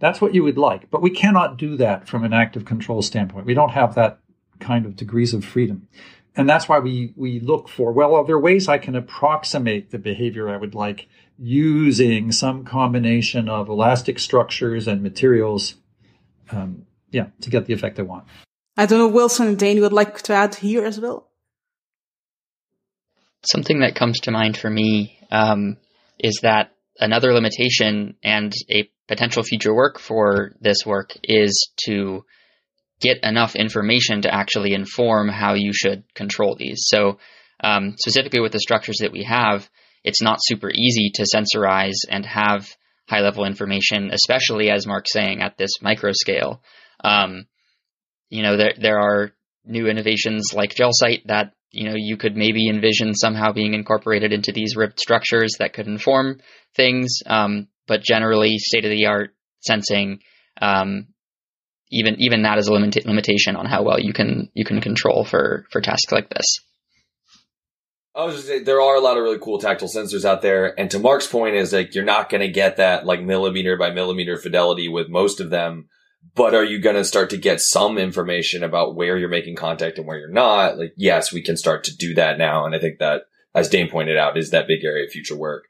[0.00, 3.46] That's what you would like, but we cannot do that from an active control standpoint.
[3.46, 4.18] We don't have that
[4.58, 5.88] kind of degrees of freedom.
[6.34, 9.98] And that's why we, we look for, well, are there ways I can approximate the
[9.98, 11.06] behavior I would like
[11.38, 15.74] using some combination of elastic structures and materials,
[16.50, 18.24] um, yeah, to get the effect I want.
[18.76, 21.28] I don't know, Wilson and Dane would like to add here as well.
[23.44, 25.76] Something that comes to mind for me um,
[26.18, 32.24] is that another limitation and a potential future work for this work is to
[33.00, 36.84] get enough information to actually inform how you should control these.
[36.86, 37.18] So,
[37.62, 39.68] um, specifically with the structures that we have,
[40.04, 42.68] it's not super easy to sensorize and have
[43.08, 46.62] high level information, especially as Mark's saying at this micro scale.
[47.02, 47.46] Um,
[48.28, 49.32] you know, there there are
[49.64, 54.52] new innovations like GelSight that you know you could maybe envision somehow being incorporated into
[54.52, 56.40] these ribbed structures that could inform
[56.76, 57.18] things.
[57.26, 60.20] Um, but generally, state of the art sensing
[60.62, 61.08] um,
[61.90, 65.24] even even that is a limit- limitation on how well you can you can control
[65.24, 66.46] for for tasks like this.
[68.14, 70.78] I was just saying, there are a lot of really cool tactile sensors out there,
[70.78, 73.90] and to Mark's point is like you're not going to get that like millimeter by
[73.90, 75.88] millimeter fidelity with most of them,
[76.34, 79.98] but are you going to start to get some information about where you're making contact
[79.98, 80.78] and where you're not?
[80.78, 83.22] Like, yes, we can start to do that now, and I think that,
[83.54, 85.64] as Dane pointed out, is that big area of future work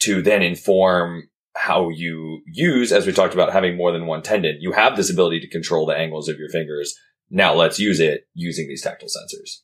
[0.00, 4.58] to then inform how you use, as we talked about, having more than one tendon.
[4.60, 6.94] You have this ability to control the angles of your fingers.
[7.30, 9.60] Now let's use it using these tactile sensors.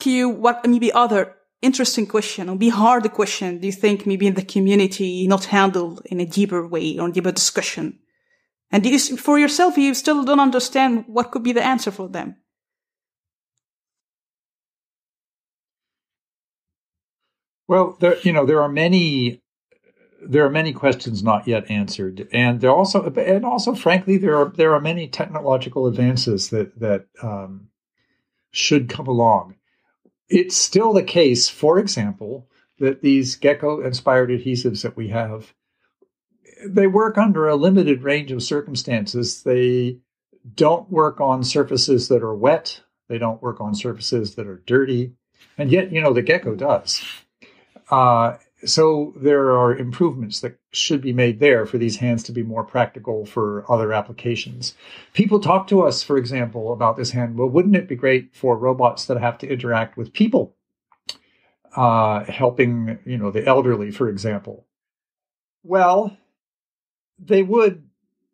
[0.00, 4.34] Q, what maybe other interesting question or be hard question do you think maybe in
[4.34, 7.98] the community not handled in a deeper way or deeper discussion?
[8.70, 12.36] And you, for yourself, you still don't understand what could be the answer for them.
[17.68, 19.41] Well, there, you know, there are many
[20.24, 24.52] there are many questions not yet answered, and there also, and also, frankly, there are
[24.56, 27.68] there are many technological advances that that um,
[28.50, 29.56] should come along.
[30.28, 35.52] It's still the case, for example, that these gecko-inspired adhesives that we have,
[36.66, 39.42] they work under a limited range of circumstances.
[39.42, 39.98] They
[40.54, 42.80] don't work on surfaces that are wet.
[43.08, 45.12] They don't work on surfaces that are dirty,
[45.58, 47.02] and yet, you know, the gecko does.
[47.90, 52.42] Uh, so there are improvements that should be made there for these hands to be
[52.42, 54.74] more practical for other applications.
[55.12, 57.36] People talk to us, for example, about this hand.
[57.36, 60.54] Well, wouldn't it be great for robots that have to interact with people,
[61.74, 64.66] uh, helping you know the elderly, for example?
[65.64, 66.16] Well,
[67.18, 67.88] they would.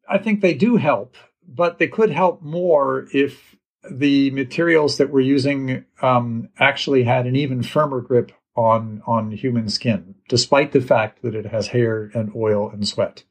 [0.08, 3.56] I think they do help, but they could help more if
[3.90, 9.68] the materials that we're using um, actually had an even firmer grip on on human
[9.68, 13.24] skin, despite the fact that it has hair and oil and sweat.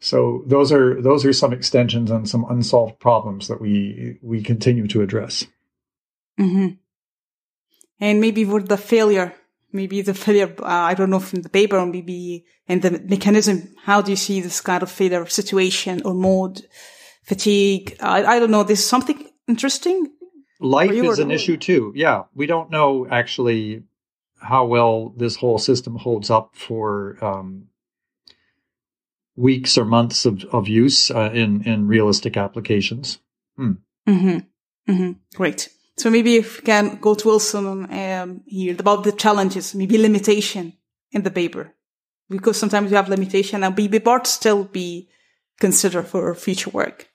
[0.00, 4.86] So those are those are some extensions and some unsolved problems that we we continue
[4.88, 5.46] to address.
[6.38, 6.74] Mm-hmm.
[8.00, 9.32] And maybe with the failure,
[9.72, 13.74] maybe the failure, uh, I don't know from the paper or maybe in the mechanism,
[13.84, 16.60] how do you see this kind of failure situation or mode,
[17.22, 17.96] fatigue?
[18.00, 18.64] I, I don't know.
[18.64, 20.10] There's something interesting.
[20.60, 21.92] Life is an issue too.
[21.94, 22.24] Yeah.
[22.34, 23.84] We don't know actually
[24.44, 27.68] how well this whole system holds up for um,
[29.36, 33.18] weeks or months of, of use uh, in in realistic applications.
[33.56, 33.72] Hmm.
[34.08, 34.92] Mm-hmm.
[34.92, 35.12] Mm-hmm.
[35.34, 35.68] Great.
[35.96, 40.72] So maybe if we can go to Wilson um, here about the challenges, maybe limitation
[41.12, 41.72] in the paper,
[42.28, 45.08] because sometimes you have limitation and maybe part still be
[45.60, 47.08] considered for future work.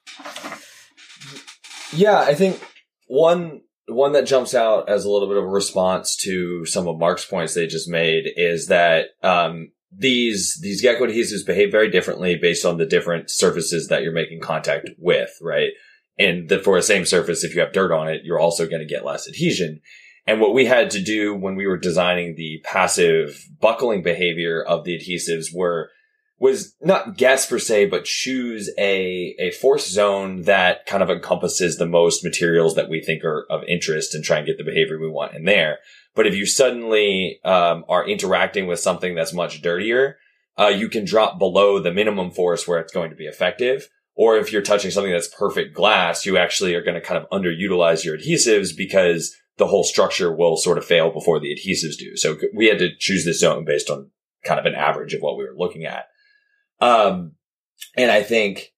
[1.91, 2.61] Yeah, I think
[3.07, 6.99] one one that jumps out as a little bit of a response to some of
[6.99, 12.35] Mark's points they just made is that um, these these gecko adhesives behave very differently
[12.35, 15.71] based on the different surfaces that you're making contact with, right?
[16.17, 18.81] And that for the same surface, if you have dirt on it, you're also going
[18.81, 19.81] to get less adhesion.
[20.27, 24.83] And what we had to do when we were designing the passive buckling behavior of
[24.83, 25.89] the adhesives were
[26.39, 31.77] was not guess per se, but choose a, a force zone that kind of encompasses
[31.77, 34.97] the most materials that we think are of interest and try and get the behavior
[34.99, 35.79] we want in there.
[36.15, 40.17] But if you suddenly, um, are interacting with something that's much dirtier,
[40.57, 43.89] uh, you can drop below the minimum force where it's going to be effective.
[44.15, 47.29] Or if you're touching something that's perfect glass, you actually are going to kind of
[47.29, 52.17] underutilize your adhesives because the whole structure will sort of fail before the adhesives do.
[52.17, 54.09] So we had to choose this zone based on
[54.43, 56.07] kind of an average of what we were looking at.
[56.81, 57.33] Um,
[57.97, 58.73] and I think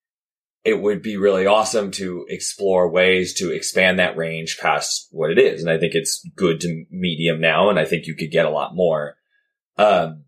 [0.64, 5.40] it would be really awesome to explore ways to expand that range past what it
[5.40, 5.62] is.
[5.62, 7.70] And I think it's good to medium now.
[7.70, 9.16] And I think you could get a lot more.
[9.78, 10.26] Um,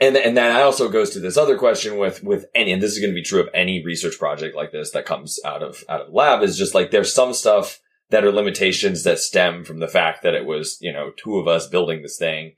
[0.00, 3.00] and, and that also goes to this other question with, with any, and this is
[3.00, 6.02] going to be true of any research project like this that comes out of, out
[6.02, 7.80] of lab is just like there's some stuff
[8.10, 11.48] that are limitations that stem from the fact that it was, you know, two of
[11.48, 12.52] us building this thing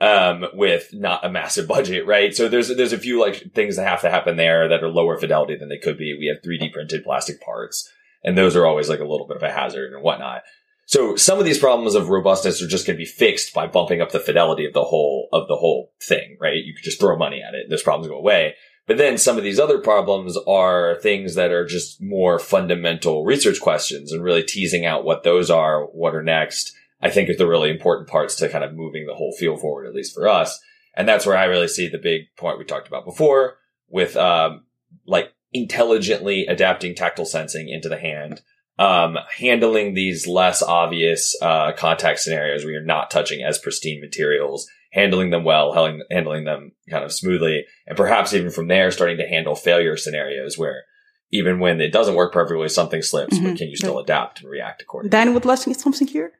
[0.00, 2.34] um, with not a massive budget, right?
[2.34, 5.18] So there's, there's a few like things that have to happen there that are lower
[5.18, 6.16] fidelity than they could be.
[6.18, 7.90] We have 3D printed plastic parts
[8.22, 10.42] and those are always like a little bit of a hazard and whatnot.
[10.86, 14.00] So some of these problems of robustness are just going to be fixed by bumping
[14.00, 16.64] up the fidelity of the whole, of the whole thing, right?
[16.64, 17.68] You could just throw money at it.
[17.68, 18.54] Those problems go away.
[18.86, 23.60] But then some of these other problems are things that are just more fundamental research
[23.60, 27.46] questions and really teasing out what those are, what are next, I think are the
[27.46, 30.58] really important parts to kind of moving the whole field forward, at least for us.
[30.96, 34.64] And that's where I really see the big point we talked about before with, um,
[35.06, 38.42] like intelligently adapting tactile sensing into the hand,
[38.78, 44.68] um, handling these less obvious, uh, contact scenarios where you're not touching as pristine materials,
[44.92, 49.18] handling them well, handling, handling them kind of smoothly, and perhaps even from there starting
[49.18, 50.82] to handle failure scenarios where
[51.30, 53.50] even when it doesn't work perfectly, something slips, mm-hmm.
[53.50, 55.10] but can you still adapt and react accordingly?
[55.10, 56.32] Then would less get something here?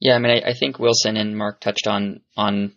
[0.00, 2.74] Yeah, I mean, I, I, think Wilson and Mark touched on on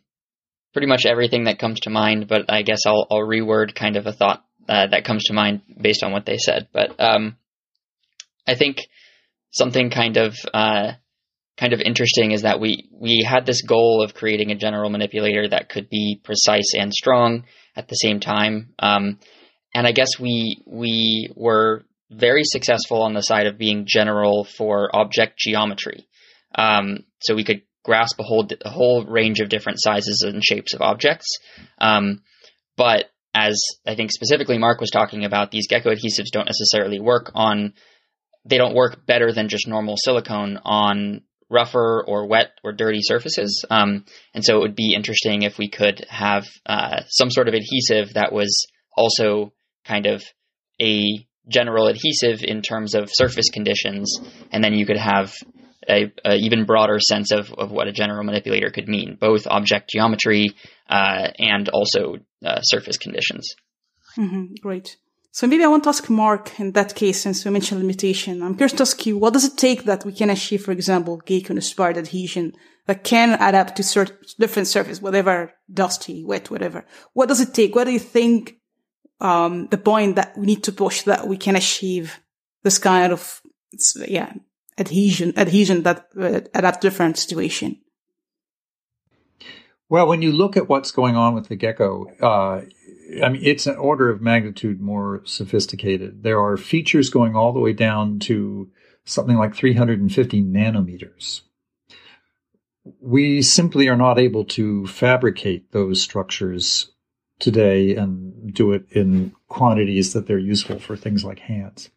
[0.73, 4.05] pretty much everything that comes to mind, but I guess I'll I'll reword kind of
[4.05, 6.67] a thought uh, that comes to mind based on what they said.
[6.71, 7.37] But um,
[8.47, 8.77] I think
[9.51, 10.93] something kind of uh,
[11.57, 15.47] kind of interesting is that we we had this goal of creating a general manipulator
[15.49, 17.45] that could be precise and strong
[17.75, 18.73] at the same time.
[18.79, 19.19] Um,
[19.73, 24.95] and I guess we we were very successful on the side of being general for
[24.95, 26.07] object geometry.
[26.57, 30.73] Um, so we could grasp a whole a whole range of different sizes and shapes
[30.73, 31.37] of objects.
[31.79, 32.21] Um,
[32.75, 37.31] but as I think specifically Mark was talking about, these gecko adhesives don't necessarily work
[37.35, 37.73] on.
[38.45, 43.63] They don't work better than just normal silicone on rougher or wet or dirty surfaces.
[43.69, 47.53] Um, and so it would be interesting if we could have uh, some sort of
[47.53, 49.53] adhesive that was also
[49.85, 50.23] kind of
[50.81, 54.19] a general adhesive in terms of surface conditions,
[54.51, 55.33] and then you could have
[55.89, 59.89] a, a, even broader sense of, of what a general manipulator could mean, both object
[59.89, 60.47] geometry
[60.89, 63.55] uh, and also uh, surface conditions.
[64.17, 64.97] Mm-hmm, great.
[65.31, 68.41] So maybe I want to ask Mark in that case, since we mentioned limitation.
[68.41, 71.21] I'm curious to ask you, what does it take that we can achieve, for example,
[71.25, 72.53] gecko-inspired adhesion
[72.87, 76.85] that can adapt to different surface, whatever, dusty, wet, whatever.
[77.13, 77.75] What does it take?
[77.75, 78.55] What do you think
[79.19, 82.19] um, the point that we need to push that we can achieve
[82.63, 83.41] this kind of
[84.07, 84.33] yeah
[84.77, 87.77] adhesion adhesion that uh, adapt different situation.
[89.89, 92.61] Well when you look at what's going on with the gecko uh,
[93.23, 96.23] i mean it's an order of magnitude more sophisticated.
[96.23, 98.69] There are features going all the way down to
[99.05, 101.41] something like 350 nanometers.
[103.01, 106.91] We simply are not able to fabricate those structures
[107.39, 111.89] today and do it in quantities that they're useful for things like hands.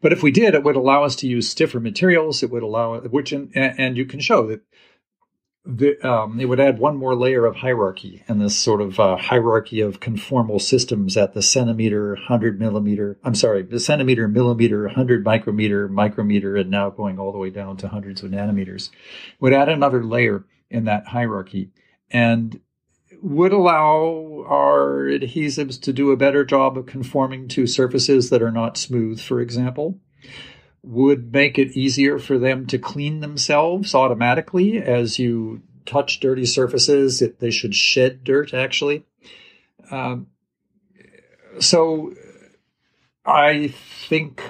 [0.00, 2.42] But if we did, it would allow us to use stiffer materials.
[2.42, 4.62] It would allow which, and, and you can show that
[5.64, 9.16] the, um, it would add one more layer of hierarchy in this sort of uh,
[9.16, 15.24] hierarchy of conformal systems at the centimeter, 100 millimeter, I'm sorry, the centimeter, millimeter, 100
[15.24, 18.88] micrometer, micrometer, and now going all the way down to hundreds of nanometers.
[19.40, 21.70] Would add another layer in that hierarchy.
[22.10, 22.60] And
[23.20, 28.52] would allow our adhesives to do a better job of conforming to surfaces that are
[28.52, 29.98] not smooth, for example.
[30.82, 37.20] Would make it easier for them to clean themselves automatically as you touch dirty surfaces.
[37.20, 39.04] It, they should shed dirt, actually.
[39.90, 40.28] Um,
[41.58, 42.14] so
[43.24, 43.68] I
[44.08, 44.42] think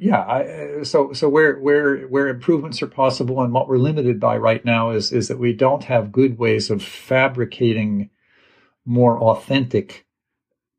[0.00, 4.38] yeah, I, so so where where where improvements are possible and what we're limited by
[4.38, 8.08] right now is is that we don't have good ways of fabricating
[8.86, 10.06] more authentic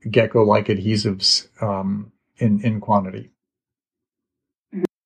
[0.09, 3.29] gecko-like adhesives um, in in quantity.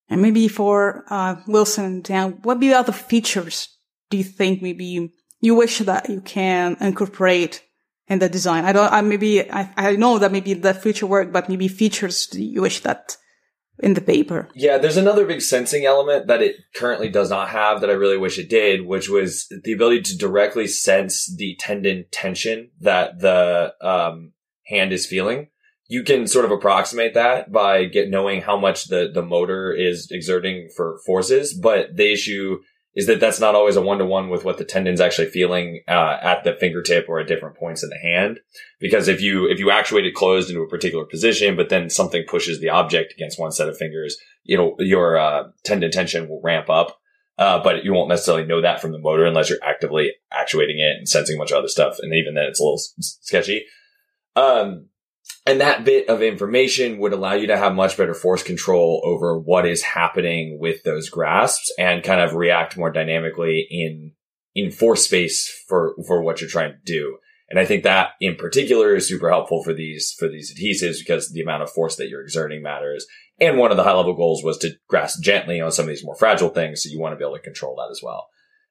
[0.07, 3.67] And maybe for uh, Wilson, Dan, what be other features
[4.09, 5.11] do you think maybe you,
[5.41, 7.63] you wish that you can incorporate
[8.07, 8.63] in the design?
[8.63, 8.93] I don't.
[8.93, 12.79] I maybe I, I know that maybe the future work, but maybe features you wish
[12.83, 13.17] that
[13.79, 14.49] in the paper.
[14.53, 18.17] Yeah, there's another big sensing element that it currently does not have that I really
[18.17, 23.73] wish it did, which was the ability to directly sense the tendon tension that the
[23.81, 24.33] um,
[24.67, 25.49] hand is feeling.
[25.87, 30.09] You can sort of approximate that by get knowing how much the, the motor is
[30.09, 32.59] exerting for forces, but the issue
[32.95, 35.81] is that that's not always a one to one with what the tendon's actually feeling
[35.87, 38.39] uh, at the fingertip or at different points in the hand.
[38.79, 42.23] Because if you if you actuate it closed into a particular position, but then something
[42.27, 44.17] pushes the object against one set of fingers,
[44.47, 46.99] it'll your uh, tendon tension will ramp up.
[47.37, 50.95] Uh, but you won't necessarily know that from the motor unless you're actively actuating it
[50.95, 51.97] and sensing a bunch of other stuff.
[51.99, 53.65] And even then, it's a little s- sketchy.
[54.37, 54.87] Um,
[55.45, 59.37] and that bit of information would allow you to have much better force control over
[59.37, 64.13] what is happening with those grasps and kind of react more dynamically in,
[64.55, 67.17] in force space for, for what you're trying to do.
[67.47, 71.31] And I think that in particular is super helpful for these, for these adhesives because
[71.31, 73.05] the amount of force that you're exerting matters.
[73.39, 76.03] And one of the high level goals was to grasp gently on some of these
[76.03, 76.81] more fragile things.
[76.81, 78.29] So you want to be able to control that as well.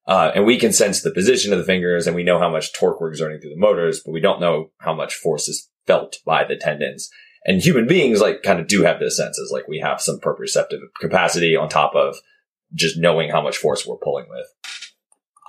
[0.09, 2.74] Uh, and we can sense the position of the fingers and we know how much
[2.74, 6.16] torque we're exerting through the motors, but we don't know how much force is felt
[6.24, 7.11] by the tendons.
[7.47, 9.51] And human beings like kind of do have those senses.
[9.53, 12.16] Like we have some proprioceptive capacity on top of
[12.72, 14.47] just knowing how much force we're pulling with.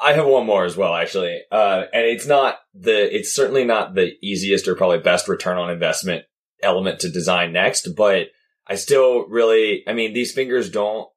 [0.03, 1.41] I have one more as well, actually.
[1.49, 5.69] Uh, and it's not the, it's certainly not the easiest or probably best return on
[5.69, 6.25] investment
[6.61, 8.27] element to design next, but
[8.67, 11.07] I still really, I mean, these fingers don't,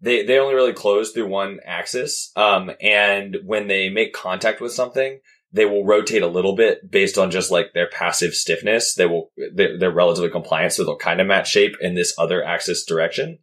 [0.00, 2.30] they, they only really close through one axis.
[2.36, 5.20] Um, and when they make contact with something,
[5.52, 8.94] they will rotate a little bit based on just like their passive stiffness.
[8.94, 10.72] They will, they're, they're relatively compliant.
[10.72, 13.38] So they'll kind of match shape in this other axis direction.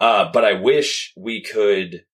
[0.00, 2.04] Uh, but I wish we could,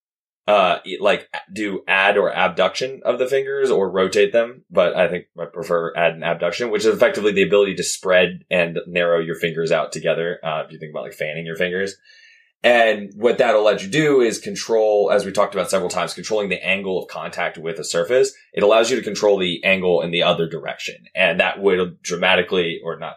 [0.47, 4.64] uh, like do add or abduction of the fingers or rotate them.
[4.70, 8.45] But I think I prefer add and abduction, which is effectively the ability to spread
[8.51, 10.39] and narrow your fingers out together.
[10.45, 11.97] Uh, if you think about like fanning your fingers.
[12.64, 16.48] And what that'll let you do is control, as we talked about several times, controlling
[16.48, 18.32] the angle of contact with a surface.
[18.52, 21.06] It allows you to control the angle in the other direction.
[21.14, 23.16] And that would dramatically, or not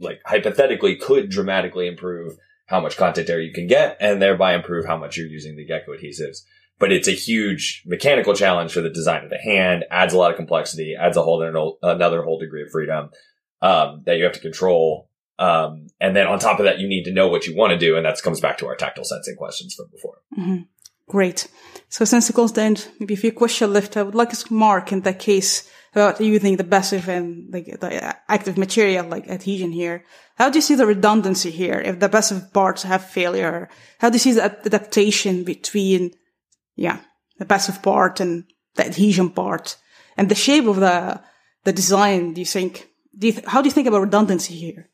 [0.00, 2.32] like hypothetically could dramatically improve
[2.66, 5.66] how much contact area you can get and thereby improve how much you're using the
[5.66, 6.38] gecko adhesives.
[6.78, 10.30] But it's a huge mechanical challenge for the design of the hand, adds a lot
[10.30, 11.42] of complexity, adds a whole
[11.82, 13.10] another whole degree of freedom,
[13.60, 15.09] um, that you have to control
[15.40, 17.78] um, and then on top of that, you need to know what you want to
[17.78, 17.96] do.
[17.96, 20.18] And that comes back to our tactile sensing questions from before.
[20.38, 20.62] Mm-hmm.
[21.08, 21.48] Great.
[21.88, 24.92] So since it goes down maybe a few questions left, I would like to Mark
[24.92, 30.04] in that case about using the passive and like the active material like adhesion here.
[30.36, 31.80] How do you see the redundancy here?
[31.80, 33.68] If the passive parts have failure,
[33.98, 36.12] how do you see the adaptation between,
[36.76, 37.00] yeah,
[37.38, 38.44] the passive part and
[38.76, 39.76] the adhesion part
[40.16, 41.20] and the shape of the,
[41.64, 42.34] the design?
[42.34, 42.88] Do you think,
[43.18, 44.90] do you th- how do you think about redundancy here?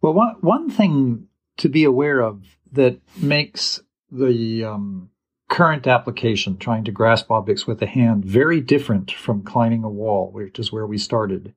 [0.00, 1.28] Well, one, one thing
[1.58, 2.42] to be aware of
[2.72, 5.10] that makes the um,
[5.48, 10.30] current application, trying to grasp objects with the hand, very different from climbing a wall,
[10.32, 11.54] which is where we started.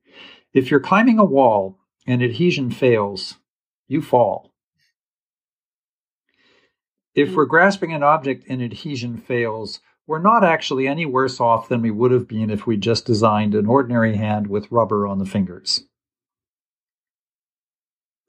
[0.52, 3.36] If you're climbing a wall and adhesion fails,
[3.88, 4.52] you fall.
[7.14, 11.82] If we're grasping an object and adhesion fails, we're not actually any worse off than
[11.82, 15.26] we would have been if we just designed an ordinary hand with rubber on the
[15.26, 15.84] fingers.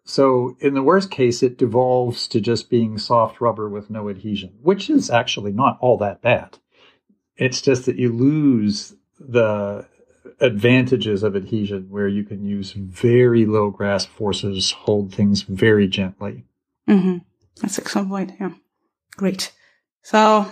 [0.03, 4.53] So, in the worst case, it devolves to just being soft rubber with no adhesion,
[4.61, 6.57] which is actually not all that bad.
[7.37, 9.87] It's just that you lose the
[10.39, 16.45] advantages of adhesion where you can use very low grasp forces, hold things very gently.
[16.89, 17.17] Mm-hmm.
[17.61, 18.33] That's excellent point.
[18.39, 18.51] Yeah.
[19.17, 19.51] Great.
[20.01, 20.51] So,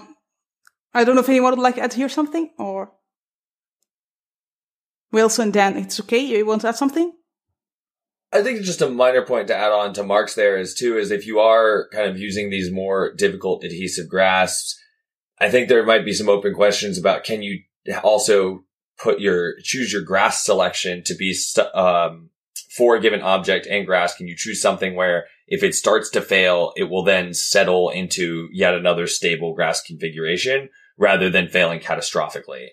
[0.93, 2.91] I don't know if anyone would like to add here something or
[5.11, 6.19] Wilson, Dan, it's okay.
[6.19, 7.13] You want to add something?
[8.31, 11.09] I think just a minor point to add on to Mark's there is too, is
[11.09, 14.79] if you are kind of using these more difficult adhesive grasps,
[15.39, 17.61] I think there might be some open questions about can you
[18.03, 18.65] also
[19.01, 21.35] put your, choose your grasp selection to be,
[21.73, 22.29] um,
[22.75, 24.17] for a given object and grasp.
[24.17, 28.47] Can you choose something where if it starts to fail, it will then settle into
[28.51, 32.67] yet another stable grasp configuration rather than failing catastrophically?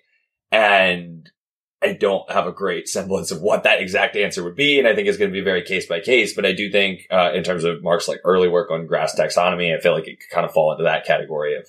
[0.53, 1.31] And
[1.83, 4.79] I don't have a great semblance of what that exact answer would be.
[4.79, 6.35] And I think it's going to be very case by case.
[6.35, 9.77] But I do think, uh, in terms of Mark's like early work on grasp taxonomy,
[9.77, 11.67] I feel like it could kind of fall into that category of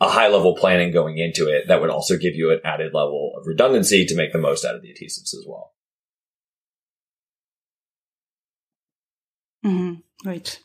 [0.00, 3.32] a high level planning going into it that would also give you an added level
[3.36, 5.74] of redundancy to make the most out of the adhesives as well.
[9.64, 10.28] Mm-hmm.
[10.28, 10.58] Right.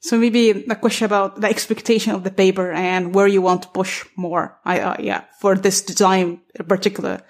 [0.00, 3.68] So maybe a question about the expectation of the paper and where you want to
[3.68, 4.58] push more.
[4.64, 7.22] I, uh, yeah, for this design in particular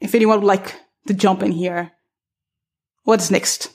[0.00, 0.74] if anyone would like
[1.06, 1.92] to jump in here,
[3.04, 3.70] what's next?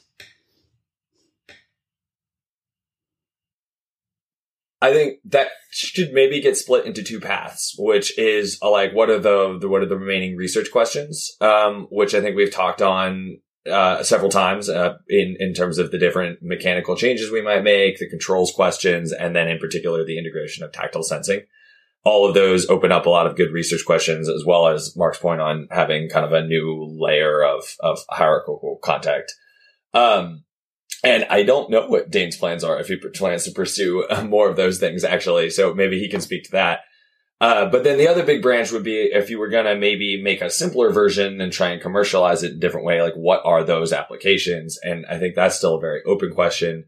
[4.79, 9.09] I think that should maybe get split into two paths, which is uh, like what
[9.09, 12.81] are the, the, what are the remaining research questions, um, which I think we've talked
[12.81, 13.39] on
[13.69, 17.97] uh, several times uh, in in terms of the different mechanical changes we might make,
[17.97, 21.41] the controls questions, and then in particular the integration of tactile sensing.
[22.07, 25.17] All of those open up a lot of good research questions, as well as Mark's
[25.17, 29.33] point on having kind of a new layer of, of hierarchical contact.
[29.93, 30.45] Um,
[31.03, 34.55] and I don't know what Dane's plans are if he plans to pursue more of
[34.55, 35.49] those things, actually.
[35.49, 36.79] So maybe he can speak to that.
[37.41, 40.23] Uh, but then the other big branch would be if you were going to maybe
[40.23, 43.41] make a simpler version and try and commercialize it in a different way, like what
[43.43, 44.79] are those applications?
[44.81, 46.85] And I think that's still a very open question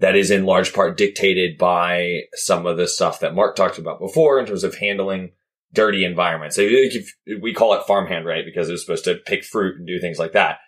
[0.00, 4.00] that is in large part dictated by some of the stuff that Mark talked about
[4.00, 5.32] before in terms of handling
[5.72, 6.56] dirty environments.
[6.56, 6.66] So
[7.40, 8.44] we call it farmhand, right?
[8.44, 10.58] Because it was supposed to pick fruit and do things like that.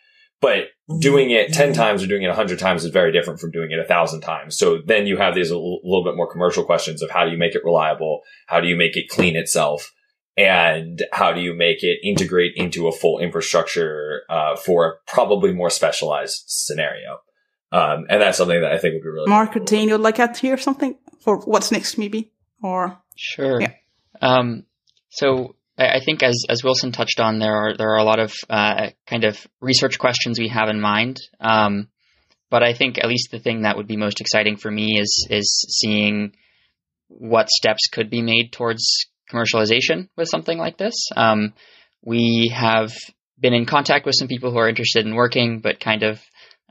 [0.40, 0.66] But
[0.98, 3.78] doing it 10 times or doing it 100 times is very different from doing it
[3.78, 4.58] a thousand times.
[4.58, 7.38] So then you have these a little bit more commercial questions of how do you
[7.38, 8.20] make it reliable?
[8.48, 9.92] How do you make it clean itself?
[10.36, 15.52] And how do you make it integrate into a full infrastructure uh, for a probably
[15.52, 17.18] more specialized scenario?
[17.72, 20.16] Um, and that's something that I think would be really Mark or Dane, you'd like
[20.16, 22.30] to hear something for what's next, maybe?
[22.62, 23.60] Or sure.
[23.60, 23.72] Yeah.
[24.20, 24.64] Um,
[25.08, 28.34] so I think as as Wilson touched on, there are there are a lot of
[28.48, 31.18] uh, kind of research questions we have in mind.
[31.40, 31.88] Um,
[32.50, 35.26] but I think at least the thing that would be most exciting for me is
[35.30, 36.32] is seeing
[37.08, 41.08] what steps could be made towards commercialization with something like this.
[41.16, 41.54] Um,
[42.02, 42.92] we have
[43.38, 46.20] been in contact with some people who are interested in working, but kind of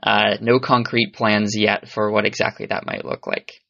[0.02, 3.60] uh, no concrete plans yet for what exactly that might look like.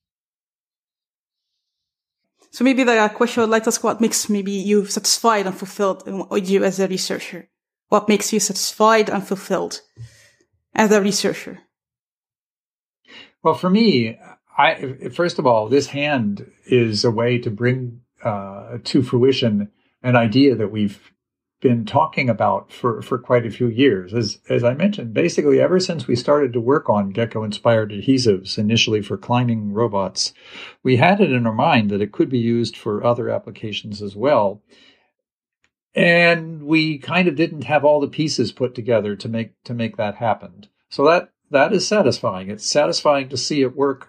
[2.50, 6.02] So maybe the question I'd like to ask what makes maybe you satisfied and fulfilled
[6.06, 7.48] in you as a researcher?
[7.88, 9.80] What makes you satisfied and fulfilled
[10.74, 11.60] as a researcher?
[13.42, 14.18] Well, for me,
[14.56, 19.70] I first of all, this hand is a way to bring uh, to fruition
[20.02, 21.11] an idea that we've
[21.62, 24.12] been talking about for, for quite a few years.
[24.12, 28.58] As, as I mentioned, basically ever since we started to work on gecko inspired adhesives,
[28.58, 30.34] initially for climbing robots,
[30.82, 34.16] we had it in our mind that it could be used for other applications as
[34.16, 34.60] well.
[35.94, 39.96] And we kind of didn't have all the pieces put together to make to make
[39.98, 40.66] that happen.
[40.88, 42.50] So that that is satisfying.
[42.50, 44.08] It's satisfying to see it work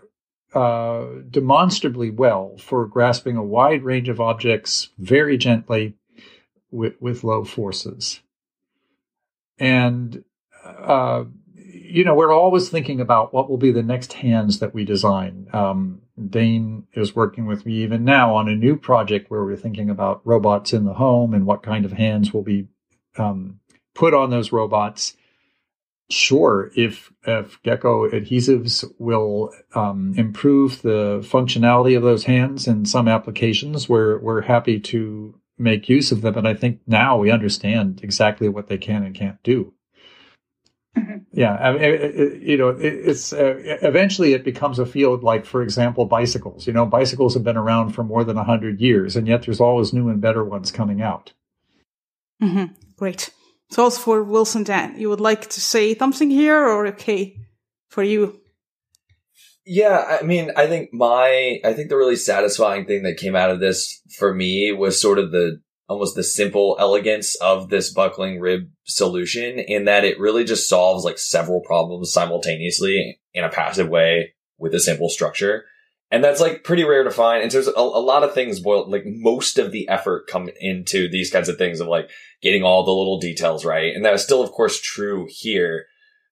[0.56, 5.96] uh, demonstrably well for grasping a wide range of objects very gently
[6.74, 8.22] with, with low forces.
[9.60, 10.24] And,
[10.66, 14.84] uh, you know, we're always thinking about what will be the next hands that we
[14.84, 15.48] design.
[15.54, 19.90] Um, Dane is working with me even now on a new project where we're thinking
[19.90, 22.68] about robots in the home and what kind of hands will be
[23.18, 23.60] um,
[23.94, 25.16] put on those robots.
[26.10, 33.08] Sure, if if gecko adhesives will um, improve the functionality of those hands in some
[33.08, 36.38] applications, we're we're happy to make use of them.
[36.38, 39.74] And I think now we understand exactly what they can and can't do.
[40.98, 41.18] Mm-hmm.
[41.32, 45.24] Yeah, I mean, it, it, you know, it, it's uh, eventually it becomes a field
[45.24, 46.68] like, for example, bicycles.
[46.68, 49.60] You know, bicycles have been around for more than a hundred years, and yet there's
[49.60, 51.34] always new and better ones coming out.
[52.42, 52.74] Mm-hmm.
[52.96, 53.32] Great.
[53.72, 57.40] So, also for Wilson, Dan, you would like to say something here, or okay
[57.90, 58.40] for you?
[59.66, 63.50] Yeah, I mean, I think my, I think the really satisfying thing that came out
[63.50, 68.40] of this for me was sort of the, almost the simple elegance of this buckling
[68.40, 73.88] rib solution in that it really just solves like several problems simultaneously in a passive
[73.90, 75.66] way with a simple structure.
[76.12, 77.42] And that's like pretty rare to find.
[77.42, 80.50] And so there's a, a lot of things boiled, like most of the effort come
[80.60, 82.10] into these kinds of things of like
[82.42, 83.96] getting all the little details right.
[83.96, 85.86] And that is still, of course, true here.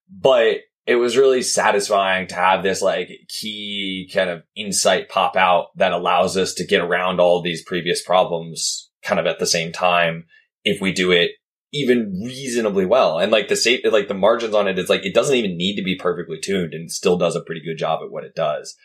[0.08, 5.66] But it was really satisfying to have this like key kind of insight pop out
[5.76, 9.72] that allows us to get around all these previous problems kind of at the same
[9.72, 10.24] time
[10.64, 11.32] if we do it
[11.72, 13.18] even reasonably well.
[13.18, 15.76] And like the safe, like the margins on it is like, it doesn't even need
[15.76, 18.76] to be perfectly tuned and still does a pretty good job at what it does.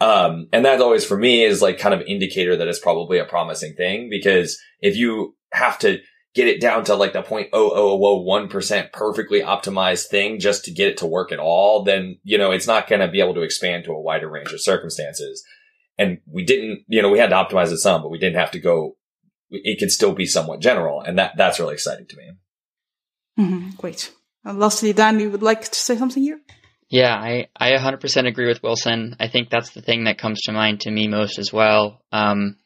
[0.00, 3.24] Um, and that always for me is like kind of indicator that it's probably a
[3.24, 6.00] promising thing because if you have to
[6.36, 11.06] get it down to like the 0.0001% perfectly optimized thing just to get it to
[11.06, 13.92] work at all, then, you know, it's not going to be able to expand to
[13.92, 15.42] a wider range of circumstances.
[15.96, 18.50] And we didn't, you know, we had to optimize it some, but we didn't have
[18.50, 18.98] to go,
[19.50, 21.00] it could still be somewhat general.
[21.00, 22.32] And that, that's really exciting to me.
[23.38, 23.70] Mm-hmm.
[23.78, 24.12] Great.
[24.44, 26.38] And lastly, Dan, you would like to say something here?
[26.90, 29.16] Yeah, I, I 100% agree with Wilson.
[29.18, 32.02] I think that's the thing that comes to mind to me most as well.
[32.12, 32.58] Um,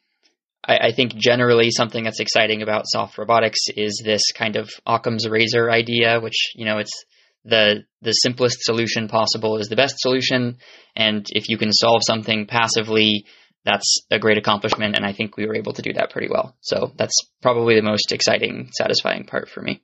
[0.67, 5.27] I, I, think generally something that's exciting about soft robotics is this kind of Occam's
[5.27, 7.03] razor idea, which you know it's
[7.45, 10.57] the the simplest solution possible is the best solution,
[10.95, 13.25] and if you can solve something passively,
[13.65, 14.95] that's a great accomplishment.
[14.95, 16.55] And I think we were able to do that pretty well.
[16.61, 19.81] So that's probably the most exciting, satisfying part for me.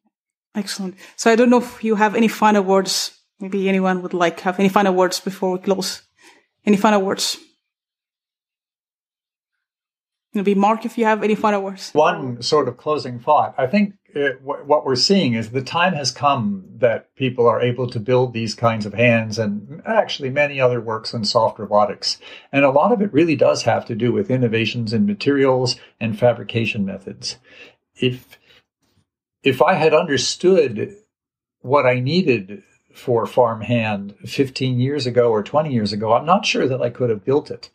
[0.55, 0.95] Excellent.
[1.15, 3.17] So I don't know if you have any final words.
[3.39, 6.01] Maybe anyone would like have any final words before we close.
[6.65, 7.38] Any final words?
[10.38, 11.91] Maybe Mark, if you have any final words.
[11.91, 13.55] One sort of closing thought.
[13.57, 17.61] I think uh, it, what we're seeing is the time has come that people are
[17.61, 22.19] able to build these kinds of hands and actually many other works in soft robotics.
[22.51, 26.17] And a lot of it really does have to do with innovations in materials and
[26.17, 27.38] fabrication methods.
[27.95, 28.39] If,
[29.43, 30.95] if I had understood
[31.61, 32.63] what I needed
[32.93, 37.09] for farmhand 15 years ago or 20 years ago, I'm not sure that I could
[37.09, 37.69] have built it.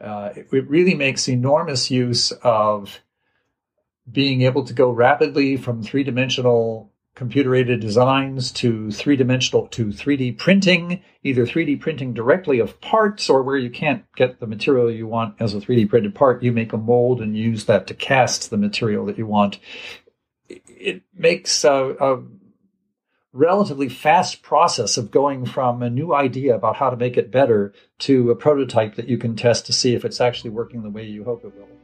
[0.00, 3.00] Uh, it, it really makes enormous use of
[4.10, 9.86] being able to go rapidly from three dimensional computer aided designs to three dimensional to
[9.86, 14.88] 3D printing, either 3D printing directly of parts or where you can't get the material
[14.88, 17.94] you want as a 3D printed part, you make a mold and use that to
[17.94, 19.58] cast the material that you want.
[20.48, 22.22] It makes a, a
[23.38, 27.72] relatively fast process of going from a new idea about how to make it better
[27.98, 31.04] to a prototype that you can test to see if it's actually working the way
[31.04, 31.77] you hope it will.